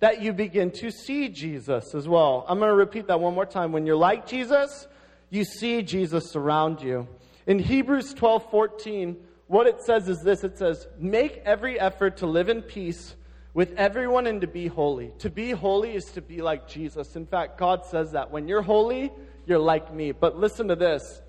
that 0.00 0.20
you 0.20 0.32
begin 0.32 0.70
to 0.72 0.90
see 0.90 1.28
Jesus 1.28 1.94
as 1.94 2.08
well. 2.08 2.44
I'm 2.48 2.58
going 2.58 2.70
to 2.70 2.74
repeat 2.74 3.06
that 3.06 3.20
one 3.20 3.34
more 3.34 3.46
time. 3.46 3.70
When 3.70 3.86
you're 3.86 3.96
like 3.96 4.26
Jesus, 4.26 4.88
you 5.30 5.44
see 5.44 5.82
Jesus 5.82 6.36
around 6.36 6.80
you. 6.80 7.08
In 7.46 7.58
Hebrews 7.58 8.14
12 8.14 8.50
14, 8.50 9.16
what 9.46 9.66
it 9.66 9.82
says 9.82 10.08
is 10.08 10.20
this 10.22 10.44
it 10.44 10.58
says, 10.58 10.86
Make 10.98 11.42
every 11.44 11.78
effort 11.78 12.18
to 12.18 12.26
live 12.26 12.48
in 12.48 12.62
peace 12.62 13.14
with 13.52 13.72
everyone 13.76 14.26
and 14.26 14.40
to 14.40 14.46
be 14.46 14.66
holy. 14.66 15.12
To 15.18 15.30
be 15.30 15.52
holy 15.52 15.94
is 15.94 16.06
to 16.12 16.22
be 16.22 16.42
like 16.42 16.66
Jesus. 16.66 17.14
In 17.16 17.26
fact, 17.26 17.58
God 17.58 17.84
says 17.86 18.12
that. 18.12 18.30
When 18.30 18.48
you're 18.48 18.62
holy, 18.62 19.12
you're 19.46 19.58
like 19.58 19.94
me. 19.94 20.12
But 20.12 20.38
listen 20.38 20.68
to 20.68 20.76
this 20.76 21.22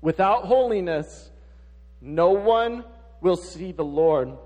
without 0.00 0.44
holiness, 0.44 1.30
no 2.00 2.30
one 2.30 2.84
will 3.20 3.36
see 3.36 3.72
the 3.72 3.84
Lord. 3.84 4.36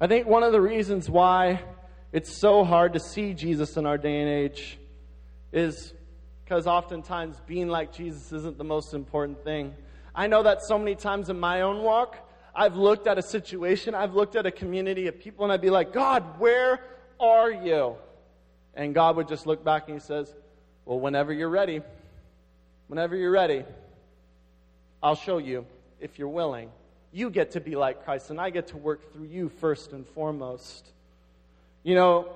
I 0.00 0.06
think 0.06 0.26
one 0.26 0.42
of 0.42 0.52
the 0.52 0.60
reasons 0.60 1.10
why 1.10 1.60
it's 2.12 2.32
so 2.32 2.64
hard 2.64 2.94
to 2.94 3.00
see 3.00 3.34
Jesus 3.34 3.76
in 3.76 3.84
our 3.84 3.98
day 3.98 4.20
and 4.20 4.30
age 4.30 4.78
is 5.52 5.92
because 6.48 6.66
oftentimes 6.66 7.38
being 7.46 7.68
like 7.68 7.92
Jesus 7.92 8.32
isn't 8.32 8.56
the 8.56 8.64
most 8.64 8.94
important 8.94 9.44
thing. 9.44 9.74
I 10.14 10.28
know 10.28 10.44
that 10.44 10.62
so 10.62 10.78
many 10.78 10.94
times 10.94 11.28
in 11.28 11.38
my 11.38 11.60
own 11.60 11.82
walk, 11.82 12.16
I've 12.54 12.74
looked 12.74 13.06
at 13.06 13.18
a 13.18 13.22
situation, 13.22 13.94
I've 13.94 14.14
looked 14.14 14.34
at 14.34 14.46
a 14.46 14.50
community 14.50 15.08
of 15.08 15.20
people, 15.20 15.44
and 15.44 15.52
I'd 15.52 15.60
be 15.60 15.68
like, 15.68 15.92
God, 15.92 16.40
where 16.40 16.80
are 17.20 17.50
you? 17.50 17.96
And 18.72 18.94
God 18.94 19.16
would 19.16 19.28
just 19.28 19.46
look 19.46 19.62
back 19.62 19.88
and 19.88 20.00
He 20.00 20.00
says, 20.00 20.34
Well, 20.86 20.98
whenever 20.98 21.34
you're 21.34 21.50
ready, 21.50 21.82
whenever 22.86 23.14
you're 23.14 23.30
ready, 23.30 23.64
I'll 25.02 25.16
show 25.16 25.36
you 25.36 25.66
if 26.00 26.18
you're 26.18 26.28
willing. 26.28 26.70
You 27.12 27.28
get 27.28 27.50
to 27.52 27.60
be 27.60 27.76
like 27.76 28.04
Christ, 28.04 28.30
and 28.30 28.40
I 28.40 28.48
get 28.48 28.68
to 28.68 28.78
work 28.78 29.12
through 29.12 29.26
you 29.26 29.50
first 29.50 29.92
and 29.92 30.08
foremost. 30.08 30.88
You 31.82 31.94
know, 31.94 32.32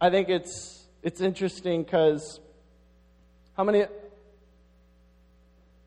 I 0.00 0.08
think 0.08 0.30
it's 0.30 0.84
it's 1.02 1.20
interesting 1.20 1.82
because 1.82 2.40
how 3.56 3.62
many? 3.62 3.84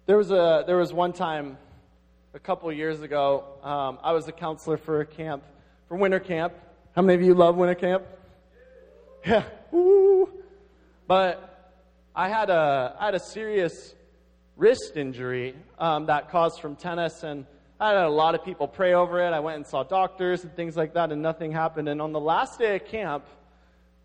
There 0.06 0.16
was 0.16 0.32
a 0.32 0.64
there 0.66 0.78
was 0.78 0.94
one 0.94 1.12
time 1.12 1.58
a 2.34 2.40
couple 2.40 2.72
years 2.72 3.02
ago. 3.02 3.44
Um, 3.62 4.00
I 4.02 4.14
was 4.14 4.26
a 4.30 4.32
counselor 4.32 4.78
for 4.78 5.02
a 5.02 5.06
camp 5.06 5.44
for 5.90 5.98
winter 5.98 6.22
camp. 6.22 6.54
How 6.96 7.02
many 7.02 7.16
of 7.16 7.22
you 7.22 7.34
love 7.34 7.56
winter 7.56 7.76
camp? 7.76 8.04
Yeah, 9.26 9.44
Woo. 9.72 10.30
But 11.08 11.76
I 12.16 12.30
had 12.30 12.50
a 12.50 12.96
I 12.98 13.06
had 13.06 13.16
a 13.16 13.20
serious 13.20 13.94
wrist 14.56 14.96
injury 14.96 15.54
um, 15.78 16.06
that 16.06 16.32
caused 16.32 16.62
from 16.62 16.78
tennis, 16.78 17.24
and 17.24 17.46
I 17.82 17.90
had 17.90 17.98
a 17.98 18.10
lot 18.10 18.34
of 18.34 18.46
people 18.46 18.70
pray 18.70 18.94
over 18.94 19.20
it. 19.20 19.34
I 19.34 19.42
went 19.42 19.58
and 19.58 19.68
saw 19.68 19.84
doctors 19.84 20.44
and 20.46 20.56
things 20.56 20.78
like 20.78 20.94
that, 20.94 21.12
and 21.12 21.22
nothing 21.22 21.52
happened. 21.52 21.90
And 21.90 22.02
on 22.02 22.14
the 22.14 22.22
last 22.22 22.60
day 22.60 22.78
of 22.78 22.86
camp, 22.86 23.26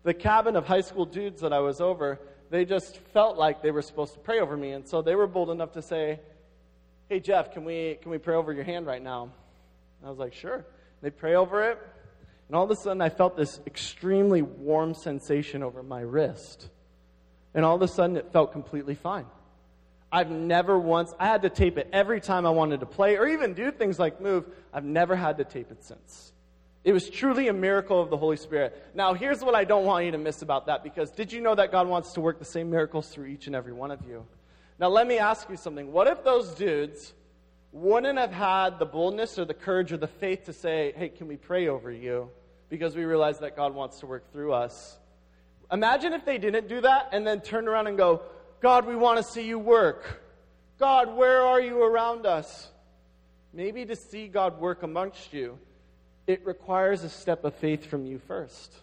the 0.03 0.13
cabin 0.13 0.57
of 0.57 0.65
high 0.65 0.81
school 0.81 1.05
dudes 1.05 1.39
that 1.41 1.53
I 1.53 1.59
was 1.59 1.79
over, 1.79 2.19
they 2.53 2.65
just 2.65 2.99
felt 3.13 3.35
like 3.35 3.63
they 3.63 3.71
were 3.71 3.81
supposed 3.81 4.13
to 4.13 4.19
pray 4.19 4.39
over 4.39 4.55
me. 4.55 4.73
And 4.73 4.87
so 4.87 5.01
they 5.01 5.15
were 5.15 5.25
bold 5.25 5.49
enough 5.49 5.71
to 5.71 5.81
say, 5.81 6.19
Hey, 7.09 7.19
Jeff, 7.19 7.51
can 7.51 7.65
we, 7.65 7.97
can 7.99 8.11
we 8.11 8.19
pray 8.19 8.35
over 8.35 8.53
your 8.53 8.63
hand 8.63 8.85
right 8.85 9.01
now? 9.01 9.23
And 9.23 10.05
I 10.05 10.09
was 10.11 10.19
like, 10.19 10.35
Sure. 10.35 10.63
They 11.01 11.09
pray 11.09 11.33
over 11.33 11.71
it. 11.71 11.79
And 12.47 12.55
all 12.55 12.63
of 12.63 12.69
a 12.69 12.75
sudden, 12.75 13.01
I 13.01 13.09
felt 13.09 13.35
this 13.35 13.59
extremely 13.65 14.43
warm 14.43 14.93
sensation 14.93 15.63
over 15.63 15.81
my 15.81 16.01
wrist. 16.01 16.69
And 17.55 17.65
all 17.65 17.75
of 17.75 17.81
a 17.81 17.87
sudden, 17.87 18.17
it 18.17 18.31
felt 18.31 18.51
completely 18.51 18.93
fine. 18.93 19.25
I've 20.11 20.29
never 20.29 20.77
once, 20.77 21.11
I 21.19 21.25
had 21.25 21.41
to 21.41 21.49
tape 21.49 21.79
it 21.79 21.89
every 21.91 22.21
time 22.21 22.45
I 22.45 22.51
wanted 22.51 22.81
to 22.81 22.85
play 22.85 23.17
or 23.17 23.25
even 23.25 23.55
do 23.55 23.71
things 23.71 23.97
like 23.97 24.21
move. 24.21 24.45
I've 24.71 24.85
never 24.85 25.15
had 25.15 25.39
to 25.39 25.43
tape 25.43 25.71
it 25.71 25.83
since. 25.83 26.32
It 26.83 26.91
was 26.91 27.09
truly 27.09 27.47
a 27.47 27.53
miracle 27.53 28.01
of 28.01 28.09
the 28.09 28.17
Holy 28.17 28.35
Spirit. 28.35 28.91
Now, 28.93 29.13
here's 29.13 29.41
what 29.41 29.55
I 29.55 29.63
don't 29.63 29.85
want 29.85 30.05
you 30.05 30.11
to 30.11 30.17
miss 30.17 30.41
about 30.41 30.65
that 30.65 30.83
because 30.83 31.11
did 31.11 31.31
you 31.31 31.39
know 31.39 31.55
that 31.55 31.71
God 31.71 31.87
wants 31.87 32.13
to 32.13 32.21
work 32.21 32.39
the 32.39 32.45
same 32.45 32.69
miracles 32.69 33.07
through 33.07 33.27
each 33.27 33.47
and 33.47 33.55
every 33.55 33.71
one 33.71 33.89
of 33.89 34.05
you? 34.05 34.25
Now, 34.79 34.89
let 34.89 35.07
me 35.07 35.17
ask 35.17 35.49
you 35.49 35.55
something. 35.55 35.93
What 35.93 36.07
if 36.07 36.25
those 36.25 36.53
dudes 36.55 37.13
wouldn't 37.71 38.19
have 38.19 38.33
had 38.33 38.79
the 38.79 38.85
boldness 38.85 39.39
or 39.39 39.45
the 39.45 39.53
courage 39.53 39.93
or 39.93 39.97
the 39.97 40.07
faith 40.07 40.45
to 40.45 40.53
say, 40.53 40.93
hey, 40.97 41.07
can 41.07 41.27
we 41.27 41.37
pray 41.37 41.69
over 41.69 41.89
you? 41.89 42.29
Because 42.69 42.95
we 42.95 43.05
realize 43.05 43.39
that 43.39 43.55
God 43.55 43.73
wants 43.73 43.99
to 43.99 44.05
work 44.05 44.31
through 44.33 44.51
us. 44.51 44.97
Imagine 45.71 46.11
if 46.11 46.25
they 46.25 46.37
didn't 46.37 46.67
do 46.67 46.81
that 46.81 47.09
and 47.13 47.25
then 47.25 47.39
turned 47.39 47.69
around 47.69 47.87
and 47.87 47.97
go, 47.97 48.23
God, 48.59 48.85
we 48.85 48.95
want 48.95 49.17
to 49.17 49.23
see 49.23 49.47
you 49.47 49.57
work. 49.57 50.21
God, 50.79 51.15
where 51.15 51.41
are 51.43 51.61
you 51.61 51.81
around 51.81 52.25
us? 52.25 52.69
Maybe 53.53 53.85
to 53.85 53.95
see 53.95 54.27
God 54.27 54.59
work 54.59 54.83
amongst 54.83 55.31
you 55.33 55.57
it 56.27 56.45
requires 56.45 57.03
a 57.03 57.09
step 57.09 57.43
of 57.43 57.53
faith 57.55 57.85
from 57.85 58.05
you 58.05 58.19
first. 58.19 58.73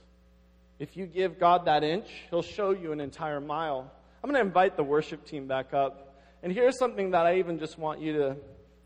If 0.78 0.96
you 0.96 1.06
give 1.06 1.38
God 1.38 1.66
that 1.66 1.84
inch, 1.84 2.08
He'll 2.30 2.42
show 2.42 2.70
you 2.70 2.92
an 2.92 3.00
entire 3.00 3.40
mile. 3.40 3.90
I'm 4.22 4.30
going 4.30 4.42
to 4.42 4.46
invite 4.46 4.76
the 4.76 4.84
worship 4.84 5.26
team 5.26 5.46
back 5.46 5.72
up. 5.72 6.14
And 6.42 6.52
here's 6.52 6.78
something 6.78 7.10
that 7.12 7.26
I 7.26 7.38
even 7.38 7.58
just 7.58 7.78
want 7.78 8.00
you 8.00 8.12
to, 8.14 8.36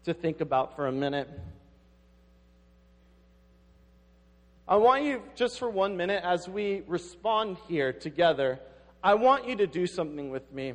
to 0.04 0.14
think 0.14 0.40
about 0.40 0.76
for 0.76 0.86
a 0.86 0.92
minute. 0.92 1.28
I 4.66 4.76
want 4.76 5.04
you, 5.04 5.22
just 5.34 5.58
for 5.58 5.68
one 5.68 5.96
minute, 5.96 6.22
as 6.24 6.48
we 6.48 6.82
respond 6.86 7.58
here 7.68 7.92
together, 7.92 8.58
I 9.02 9.14
want 9.14 9.46
you 9.46 9.56
to 9.56 9.66
do 9.66 9.86
something 9.86 10.30
with 10.30 10.50
me. 10.52 10.74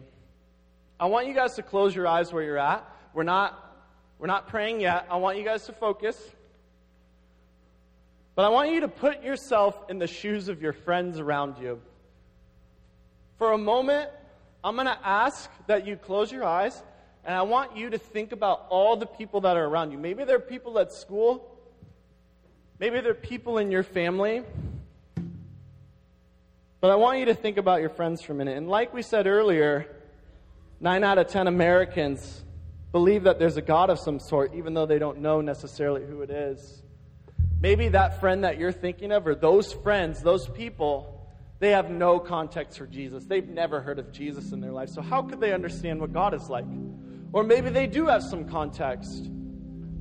I 0.99 1.07
want 1.07 1.27
you 1.27 1.33
guys 1.33 1.55
to 1.55 1.63
close 1.63 1.95
your 1.95 2.07
eyes 2.07 2.31
where 2.31 2.43
you're 2.43 2.59
at. 2.59 2.87
We're 3.13 3.23
not, 3.23 3.57
we're 4.19 4.27
not 4.27 4.47
praying 4.47 4.81
yet. 4.81 5.07
I 5.09 5.15
want 5.15 5.37
you 5.37 5.43
guys 5.43 5.65
to 5.65 5.73
focus. 5.73 6.21
But 8.39 8.45
I 8.45 8.49
want 8.51 8.71
you 8.71 8.79
to 8.79 8.87
put 8.87 9.21
yourself 9.21 9.77
in 9.89 9.99
the 9.99 10.07
shoes 10.07 10.47
of 10.47 10.61
your 10.61 10.71
friends 10.71 11.19
around 11.19 11.57
you. 11.57 11.81
For 13.37 13.51
a 13.51 13.57
moment, 13.57 14.09
I'm 14.63 14.75
going 14.75 14.87
to 14.87 14.97
ask 15.05 15.49
that 15.67 15.85
you 15.85 15.97
close 15.97 16.31
your 16.31 16.45
eyes, 16.45 16.81
and 17.25 17.35
I 17.35 17.41
want 17.41 17.75
you 17.75 17.89
to 17.89 17.97
think 17.97 18.31
about 18.31 18.67
all 18.69 18.95
the 18.95 19.05
people 19.05 19.41
that 19.41 19.57
are 19.57 19.65
around 19.65 19.91
you. 19.91 19.97
Maybe 19.97 20.23
they're 20.23 20.39
people 20.39 20.79
at 20.79 20.93
school, 20.93 21.53
maybe 22.79 23.01
they're 23.01 23.13
people 23.13 23.57
in 23.57 23.71
your 23.71 23.83
family. 23.83 24.43
But 26.79 26.91
I 26.91 26.95
want 26.95 27.19
you 27.19 27.25
to 27.25 27.35
think 27.35 27.57
about 27.57 27.81
your 27.81 27.89
friends 27.89 28.21
for 28.21 28.31
a 28.31 28.35
minute. 28.35 28.55
And 28.55 28.69
like 28.69 28.93
we 28.93 29.01
said 29.01 29.27
earlier, 29.27 29.85
nine 30.79 31.03
out 31.03 31.17
of 31.17 31.27
ten 31.27 31.47
Americans 31.47 32.41
believe 32.93 33.23
that 33.23 33.37
there's 33.37 33.57
a 33.57 33.61
God 33.61 33.89
of 33.89 33.99
some 33.99 34.17
sort, 34.17 34.53
even 34.53 34.73
though 34.73 34.85
they 34.85 34.97
don't 34.97 35.17
know 35.17 35.41
necessarily 35.41 36.05
who 36.05 36.21
it 36.21 36.29
is. 36.29 36.83
Maybe 37.61 37.89
that 37.89 38.19
friend 38.19 38.43
that 38.43 38.57
you're 38.57 38.71
thinking 38.71 39.11
of, 39.11 39.27
or 39.27 39.35
those 39.35 39.73
friends, 39.73 40.21
those 40.21 40.47
people, 40.47 41.27
they 41.59 41.71
have 41.71 41.89
no 41.89 42.19
context 42.19 42.77
for 42.77 42.87
Jesus. 42.87 43.25
They've 43.25 43.47
never 43.47 43.81
heard 43.81 43.99
of 43.99 44.11
Jesus 44.13 44.53
in 44.53 44.61
their 44.61 44.71
life. 44.71 44.89
So, 44.89 45.01
how 45.01 45.23
could 45.23 45.41
they 45.41 45.53
understand 45.53 45.99
what 45.99 46.13
God 46.13 46.33
is 46.33 46.49
like? 46.49 46.65
Or 47.33 47.43
maybe 47.43 47.69
they 47.69 47.85
do 47.85 48.07
have 48.07 48.23
some 48.23 48.45
context. 48.47 49.29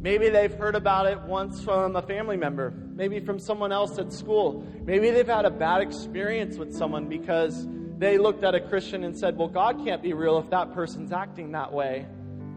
Maybe 0.00 0.28
they've 0.28 0.54
heard 0.54 0.76
about 0.76 1.06
it 1.06 1.20
once 1.22 1.60
from 1.60 1.96
a 1.96 2.02
family 2.02 2.36
member, 2.36 2.70
maybe 2.94 3.18
from 3.18 3.40
someone 3.40 3.72
else 3.72 3.98
at 3.98 4.12
school. 4.12 4.64
Maybe 4.84 5.10
they've 5.10 5.26
had 5.26 5.44
a 5.44 5.50
bad 5.50 5.80
experience 5.80 6.56
with 6.56 6.72
someone 6.72 7.08
because 7.08 7.66
they 7.98 8.16
looked 8.16 8.44
at 8.44 8.54
a 8.54 8.60
Christian 8.60 9.02
and 9.02 9.18
said, 9.18 9.36
Well, 9.36 9.48
God 9.48 9.84
can't 9.84 10.00
be 10.00 10.12
real 10.12 10.38
if 10.38 10.48
that 10.50 10.72
person's 10.72 11.10
acting 11.10 11.52
that 11.52 11.72
way. 11.72 12.06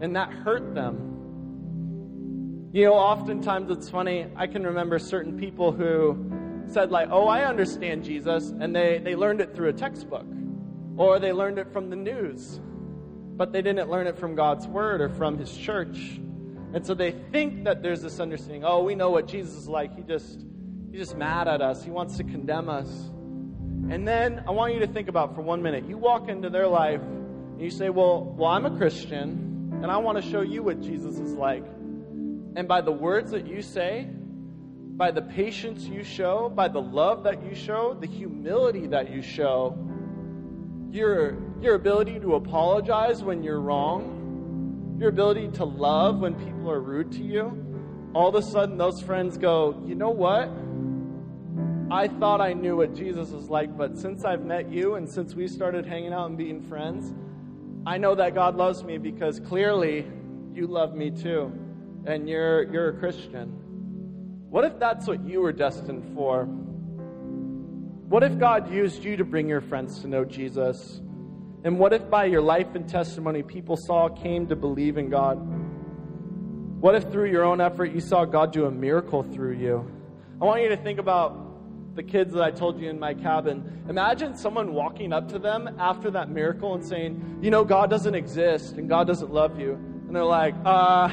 and 0.00 0.16
that 0.16 0.30
hurt 0.32 0.74
them. 0.74 1.11
You 2.74 2.86
know, 2.86 2.94
oftentimes 2.94 3.70
it's 3.70 3.90
funny. 3.90 4.26
I 4.34 4.46
can 4.46 4.64
remember 4.64 4.98
certain 4.98 5.38
people 5.38 5.72
who 5.72 6.64
said, 6.68 6.90
like, 6.90 7.08
oh, 7.10 7.28
I 7.28 7.44
understand 7.44 8.02
Jesus, 8.02 8.48
and 8.48 8.74
they, 8.74 8.96
they 8.96 9.14
learned 9.14 9.42
it 9.42 9.54
through 9.54 9.68
a 9.68 9.74
textbook, 9.74 10.24
or 10.96 11.18
they 11.18 11.34
learned 11.34 11.58
it 11.58 11.70
from 11.70 11.90
the 11.90 11.96
news, 11.96 12.60
but 13.36 13.52
they 13.52 13.60
didn't 13.60 13.90
learn 13.90 14.06
it 14.06 14.16
from 14.16 14.34
God's 14.34 14.66
Word 14.66 15.02
or 15.02 15.10
from 15.10 15.36
His 15.36 15.54
church. 15.54 15.98
And 16.72 16.86
so 16.86 16.94
they 16.94 17.10
think 17.10 17.64
that 17.64 17.82
there's 17.82 18.00
this 18.00 18.20
understanding, 18.20 18.64
oh, 18.64 18.82
we 18.82 18.94
know 18.94 19.10
what 19.10 19.28
Jesus 19.28 19.54
is 19.54 19.68
like. 19.68 19.94
He 19.94 20.02
just, 20.02 20.42
he's 20.90 21.00
just 21.00 21.16
mad 21.18 21.48
at 21.48 21.60
us, 21.60 21.84
He 21.84 21.90
wants 21.90 22.16
to 22.16 22.24
condemn 22.24 22.70
us. 22.70 22.88
And 23.90 24.08
then 24.08 24.44
I 24.48 24.50
want 24.50 24.72
you 24.72 24.80
to 24.80 24.86
think 24.86 25.08
about 25.08 25.34
for 25.34 25.42
one 25.42 25.60
minute. 25.60 25.86
You 25.86 25.98
walk 25.98 26.30
into 26.30 26.48
their 26.48 26.68
life, 26.68 27.02
and 27.02 27.60
you 27.60 27.68
say, 27.68 27.90
well, 27.90 28.24
well, 28.24 28.48
I'm 28.48 28.64
a 28.64 28.74
Christian, 28.78 29.78
and 29.82 29.90
I 29.90 29.98
want 29.98 30.22
to 30.22 30.30
show 30.30 30.40
you 30.40 30.62
what 30.62 30.80
Jesus 30.80 31.18
is 31.18 31.34
like. 31.34 31.64
And 32.54 32.68
by 32.68 32.82
the 32.82 32.92
words 32.92 33.30
that 33.30 33.46
you 33.46 33.62
say, 33.62 34.08
by 34.96 35.10
the 35.10 35.22
patience 35.22 35.84
you 35.84 36.04
show, 36.04 36.50
by 36.50 36.68
the 36.68 36.80
love 36.80 37.24
that 37.24 37.42
you 37.42 37.54
show, 37.54 37.94
the 37.94 38.06
humility 38.06 38.86
that 38.88 39.10
you 39.10 39.22
show, 39.22 39.76
your, 40.90 41.38
your 41.62 41.74
ability 41.74 42.20
to 42.20 42.34
apologize 42.34 43.22
when 43.22 43.42
you're 43.42 43.60
wrong, 43.60 44.96
your 45.00 45.08
ability 45.08 45.48
to 45.48 45.64
love 45.64 46.20
when 46.20 46.34
people 46.34 46.70
are 46.70 46.80
rude 46.80 47.10
to 47.12 47.22
you, 47.22 48.12
all 48.14 48.28
of 48.28 48.34
a 48.34 48.42
sudden 48.42 48.76
those 48.76 49.00
friends 49.00 49.38
go, 49.38 49.82
you 49.86 49.94
know 49.94 50.10
what? 50.10 50.50
I 51.90 52.08
thought 52.08 52.42
I 52.42 52.52
knew 52.52 52.76
what 52.76 52.94
Jesus 52.94 53.30
was 53.30 53.48
like, 53.48 53.76
but 53.76 53.96
since 53.96 54.24
I've 54.24 54.44
met 54.44 54.70
you 54.70 54.96
and 54.96 55.08
since 55.08 55.34
we 55.34 55.48
started 55.48 55.86
hanging 55.86 56.12
out 56.12 56.28
and 56.28 56.36
being 56.36 56.62
friends, 56.62 57.14
I 57.86 57.96
know 57.96 58.14
that 58.14 58.34
God 58.34 58.56
loves 58.56 58.84
me 58.84 58.98
because 58.98 59.40
clearly 59.40 60.06
you 60.54 60.66
love 60.66 60.94
me 60.94 61.10
too 61.10 61.61
and 62.06 62.28
you're, 62.28 62.72
you're 62.72 62.88
a 62.88 62.98
Christian. 62.98 63.48
What 64.50 64.64
if 64.64 64.78
that's 64.78 65.06
what 65.06 65.24
you 65.24 65.40
were 65.40 65.52
destined 65.52 66.14
for? 66.14 66.44
What 66.44 68.22
if 68.22 68.38
God 68.38 68.72
used 68.72 69.04
you 69.04 69.16
to 69.16 69.24
bring 69.24 69.48
your 69.48 69.60
friends 69.60 70.00
to 70.00 70.08
know 70.08 70.24
Jesus? 70.24 71.00
And 71.64 71.78
what 71.78 71.92
if 71.92 72.10
by 72.10 72.26
your 72.26 72.42
life 72.42 72.74
and 72.74 72.88
testimony 72.88 73.42
people 73.42 73.76
saw, 73.76 74.08
came 74.08 74.46
to 74.48 74.56
believe 74.56 74.98
in 74.98 75.08
God? 75.08 75.38
What 76.80 76.94
if 76.96 77.04
through 77.10 77.30
your 77.30 77.44
own 77.44 77.60
effort 77.60 77.92
you 77.92 78.00
saw 78.00 78.24
God 78.24 78.52
do 78.52 78.66
a 78.66 78.70
miracle 78.70 79.22
through 79.22 79.56
you? 79.56 79.90
I 80.40 80.44
want 80.44 80.62
you 80.62 80.68
to 80.70 80.76
think 80.76 80.98
about 80.98 81.94
the 81.94 82.02
kids 82.02 82.34
that 82.34 82.42
I 82.42 82.50
told 82.50 82.80
you 82.80 82.90
in 82.90 82.98
my 82.98 83.14
cabin. 83.14 83.84
Imagine 83.88 84.36
someone 84.36 84.72
walking 84.72 85.12
up 85.12 85.28
to 85.28 85.38
them 85.38 85.76
after 85.78 86.10
that 86.10 86.28
miracle 86.28 86.74
and 86.74 86.84
saying, 86.84 87.38
You 87.40 87.50
know, 87.50 87.64
God 87.64 87.90
doesn't 87.90 88.14
exist 88.14 88.74
and 88.74 88.88
God 88.88 89.06
doesn't 89.06 89.32
love 89.32 89.60
you. 89.60 89.74
And 89.74 90.16
they're 90.16 90.24
like, 90.24 90.54
Uh, 90.64 91.08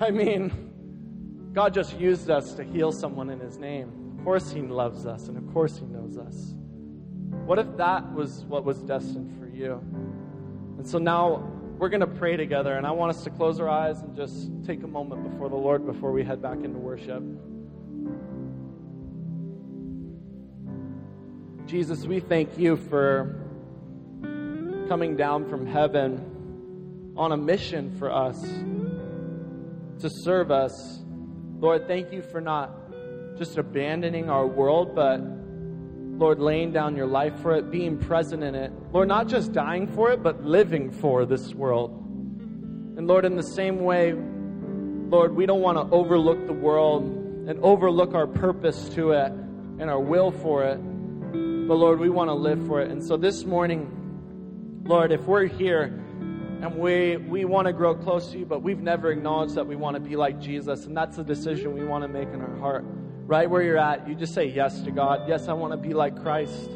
I 0.00 0.10
mean, 0.10 1.50
God 1.52 1.74
just 1.74 1.98
used 2.00 2.30
us 2.30 2.54
to 2.54 2.64
heal 2.64 2.90
someone 2.90 3.28
in 3.28 3.38
His 3.38 3.58
name. 3.58 4.14
Of 4.18 4.24
course, 4.24 4.50
He 4.50 4.62
loves 4.62 5.04
us, 5.04 5.28
and 5.28 5.36
of 5.36 5.52
course, 5.52 5.76
He 5.76 5.84
knows 5.84 6.16
us. 6.16 6.54
What 7.44 7.58
if 7.58 7.76
that 7.76 8.10
was 8.14 8.44
what 8.44 8.64
was 8.64 8.78
destined 8.78 9.38
for 9.38 9.46
you? 9.46 9.74
And 10.78 10.86
so 10.88 10.96
now 10.96 11.52
we're 11.76 11.90
going 11.90 12.00
to 12.00 12.06
pray 12.06 12.36
together, 12.36 12.76
and 12.76 12.86
I 12.86 12.92
want 12.92 13.10
us 13.10 13.24
to 13.24 13.30
close 13.30 13.60
our 13.60 13.68
eyes 13.68 14.00
and 14.00 14.16
just 14.16 14.50
take 14.64 14.82
a 14.82 14.86
moment 14.86 15.30
before 15.30 15.50
the 15.50 15.56
Lord 15.56 15.84
before 15.84 16.12
we 16.12 16.24
head 16.24 16.40
back 16.40 16.64
into 16.64 16.78
worship. 16.78 17.22
Jesus, 21.66 22.06
we 22.06 22.20
thank 22.20 22.58
you 22.58 22.76
for 22.76 23.38
coming 24.88 25.14
down 25.16 25.48
from 25.50 25.66
heaven 25.66 27.12
on 27.16 27.32
a 27.32 27.36
mission 27.36 27.94
for 27.98 28.10
us 28.10 28.42
to 30.00 30.10
serve 30.10 30.50
us. 30.50 31.00
Lord, 31.58 31.86
thank 31.86 32.12
you 32.12 32.22
for 32.22 32.40
not 32.40 32.70
just 33.36 33.58
abandoning 33.58 34.30
our 34.30 34.46
world, 34.46 34.94
but 34.94 35.20
Lord, 35.20 36.38
laying 36.38 36.72
down 36.72 36.96
your 36.96 37.06
life 37.06 37.38
for 37.40 37.54
it, 37.54 37.70
being 37.70 37.98
present 37.98 38.42
in 38.42 38.54
it. 38.54 38.72
Lord, 38.92 39.08
not 39.08 39.28
just 39.28 39.52
dying 39.52 39.86
for 39.86 40.10
it, 40.10 40.22
but 40.22 40.44
living 40.44 40.90
for 40.90 41.24
this 41.24 41.54
world. 41.54 41.92
And 42.96 43.06
Lord, 43.06 43.24
in 43.24 43.36
the 43.36 43.42
same 43.42 43.80
way, 43.80 44.12
Lord, 44.12 45.34
we 45.34 45.46
don't 45.46 45.62
want 45.62 45.78
to 45.78 45.94
overlook 45.94 46.46
the 46.46 46.52
world 46.52 47.04
and 47.04 47.58
overlook 47.60 48.14
our 48.14 48.26
purpose 48.26 48.88
to 48.90 49.12
it 49.12 49.32
and 49.32 49.84
our 49.84 50.00
will 50.00 50.30
for 50.30 50.64
it. 50.64 50.76
But 50.76 51.74
Lord, 51.74 51.98
we 51.98 52.10
want 52.10 52.28
to 52.28 52.34
live 52.34 52.66
for 52.66 52.80
it. 52.80 52.90
And 52.90 53.02
so 53.04 53.16
this 53.16 53.44
morning, 53.44 54.82
Lord, 54.84 55.12
if 55.12 55.22
we're 55.22 55.46
here 55.46 55.99
and 56.62 56.76
we, 56.76 57.16
we 57.16 57.46
want 57.46 57.66
to 57.68 57.72
grow 57.72 57.94
close 57.94 58.32
to 58.32 58.38
you, 58.38 58.44
but 58.44 58.62
we've 58.62 58.80
never 58.80 59.10
acknowledged 59.10 59.54
that 59.54 59.66
we 59.66 59.76
want 59.76 59.94
to 59.94 60.00
be 60.00 60.14
like 60.14 60.38
Jesus. 60.40 60.84
And 60.84 60.94
that's 60.94 61.16
the 61.16 61.24
decision 61.24 61.72
we 61.72 61.84
want 61.84 62.02
to 62.02 62.08
make 62.08 62.28
in 62.28 62.40
our 62.42 62.56
heart. 62.58 62.84
Right 63.26 63.48
where 63.48 63.62
you're 63.62 63.78
at, 63.78 64.06
you 64.06 64.14
just 64.14 64.34
say 64.34 64.44
yes 64.44 64.82
to 64.82 64.90
God. 64.90 65.26
Yes, 65.26 65.48
I 65.48 65.54
want 65.54 65.72
to 65.72 65.78
be 65.78 65.94
like 65.94 66.20
Christ. 66.20 66.70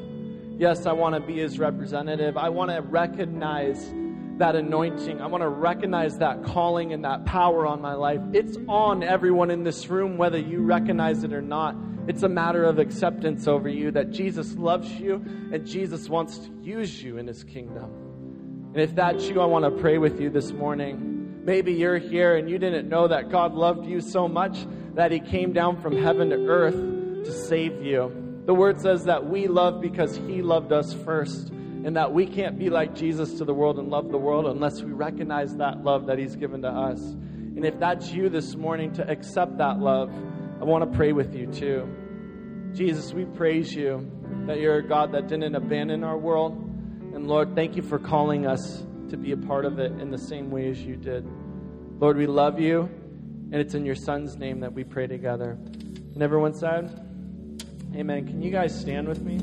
Yes, 0.57 0.87
I 0.87 0.93
want 0.93 1.17
to 1.17 1.21
be 1.21 1.39
his 1.39 1.59
representative. 1.59 2.37
I 2.37 2.49
want 2.49 2.71
to 2.71 2.81
recognize 2.81 3.93
that 4.39 4.57
anointing. 4.57 5.21
I 5.21 5.27
want 5.27 5.43
to 5.43 5.49
recognize 5.49 6.19
that 6.19 6.45
calling 6.45 6.93
and 6.93 7.05
that 7.05 7.27
power 7.27 7.67
on 7.67 7.81
my 7.81 7.95
life. 7.95 8.21
It's 8.33 8.57
on 8.69 9.03
everyone 9.03 9.51
in 9.51 9.65
this 9.65 9.89
room, 9.89 10.17
whether 10.17 10.39
you 10.39 10.63
recognize 10.63 11.25
it 11.25 11.33
or 11.33 11.43
not. 11.43 11.77
It's 12.09 12.23
a 12.23 12.29
matter 12.29 12.65
of 12.65 12.79
acceptance 12.79 13.47
over 13.47 13.69
you 13.69 13.91
that 13.93 14.11
Jesus 14.11 14.55
loves 14.55 14.91
you 14.93 15.17
and 15.53 15.67
Jesus 15.67 16.09
wants 16.09 16.39
to 16.39 16.51
use 16.63 17.03
you 17.03 17.19
in 17.19 17.27
his 17.27 17.45
kingdom. 17.45 18.04
And 18.75 18.83
if 18.83 18.97
that's 18.97 19.29
you, 19.29 19.41
I 19.41 19.45
want 19.45 19.65
to 19.65 19.71
pray 19.81 19.99
with 19.99 20.21
you 20.21 20.31
this 20.31 20.51
morning. 20.51 21.43
Maybe 21.45 21.75
you're 21.75 21.99
here 21.99 22.35
and 22.35 22.51
you 22.51 22.59
didn't 22.59 22.89
know 22.89 23.07
that 23.07 23.31
God 23.31 23.55
loved 23.55 23.87
you 23.87 24.01
so 24.01 24.27
much 24.27 24.67
that 24.95 25.13
He 25.13 25.21
came 25.21 25.53
down 25.53 25.81
from 25.81 25.97
heaven 25.97 26.31
to 26.31 26.47
earth 26.49 26.75
to 26.75 27.33
save 27.33 27.81
you. 27.85 28.43
The 28.47 28.53
Word 28.53 28.81
says 28.81 29.05
that 29.05 29.31
we 29.31 29.47
love 29.47 29.81
because 29.81 30.17
He 30.17 30.43
loved 30.43 30.73
us 30.73 30.93
first, 30.93 31.51
and 31.51 31.95
that 31.97 32.13
we 32.13 32.27
can't 32.27 32.59
be 32.59 32.69
like 32.69 32.97
Jesus 32.97 33.39
to 33.39 33.45
the 33.45 33.55
world 33.55 33.79
and 33.79 33.91
love 33.91 34.11
the 34.11 34.19
world 34.19 34.47
unless 34.47 34.83
we 34.83 34.91
recognize 34.91 35.55
that 35.59 35.85
love 35.85 36.07
that 36.07 36.19
He's 36.19 36.35
given 36.35 36.63
to 36.63 36.69
us. 36.69 37.01
And 37.01 37.65
if 37.65 37.79
that's 37.79 38.11
you 38.11 38.29
this 38.29 38.57
morning 38.57 38.93
to 38.95 39.09
accept 39.09 39.59
that 39.59 39.79
love, 39.79 40.13
I 40.61 40.65
want 40.65 40.91
to 40.91 40.97
pray 40.97 41.13
with 41.13 41.33
you 41.33 41.47
too. 41.47 41.89
Jesus, 42.73 43.13
we 43.13 43.25
praise 43.25 43.73
you 43.73 44.11
that 44.49 44.59
you're 44.59 44.79
a 44.79 44.83
God 44.89 45.13
that 45.13 45.29
didn't 45.29 45.55
abandon 45.55 46.03
our 46.03 46.19
world 46.19 46.73
and 47.15 47.29
Lord, 47.29 47.55
thank 47.55 47.77
you 47.77 47.83
for 47.83 47.99
calling 47.99 48.47
us 48.47 48.83
to 49.09 49.17
be 49.17 49.33
a 49.33 49.37
part 49.37 49.65
of 49.65 49.79
it 49.79 49.93
in 50.01 50.11
the 50.11 50.19
same 50.19 50.51
way 50.51 50.69
as 50.69 50.83
you 50.83 50.97
did. 50.97 51.25
Lord, 52.01 52.17
we 52.17 52.27
love 52.27 52.59
you, 52.59 52.83
and 53.53 53.55
it's 53.55 53.75
in 53.75 53.87
your 53.87 53.95
Son's 53.95 54.37
name 54.37 54.61
that 54.61 54.73
we 54.73 54.83
pray 54.83 55.07
together. 55.07 55.53
And 55.53 56.23
everyone 56.23 56.55
said, 56.55 56.91
Amen. 57.95 58.27
Can 58.27 58.43
you 58.43 58.51
guys 58.51 58.79
stand 58.79 59.07
with 59.07 59.23
me? 59.23 59.39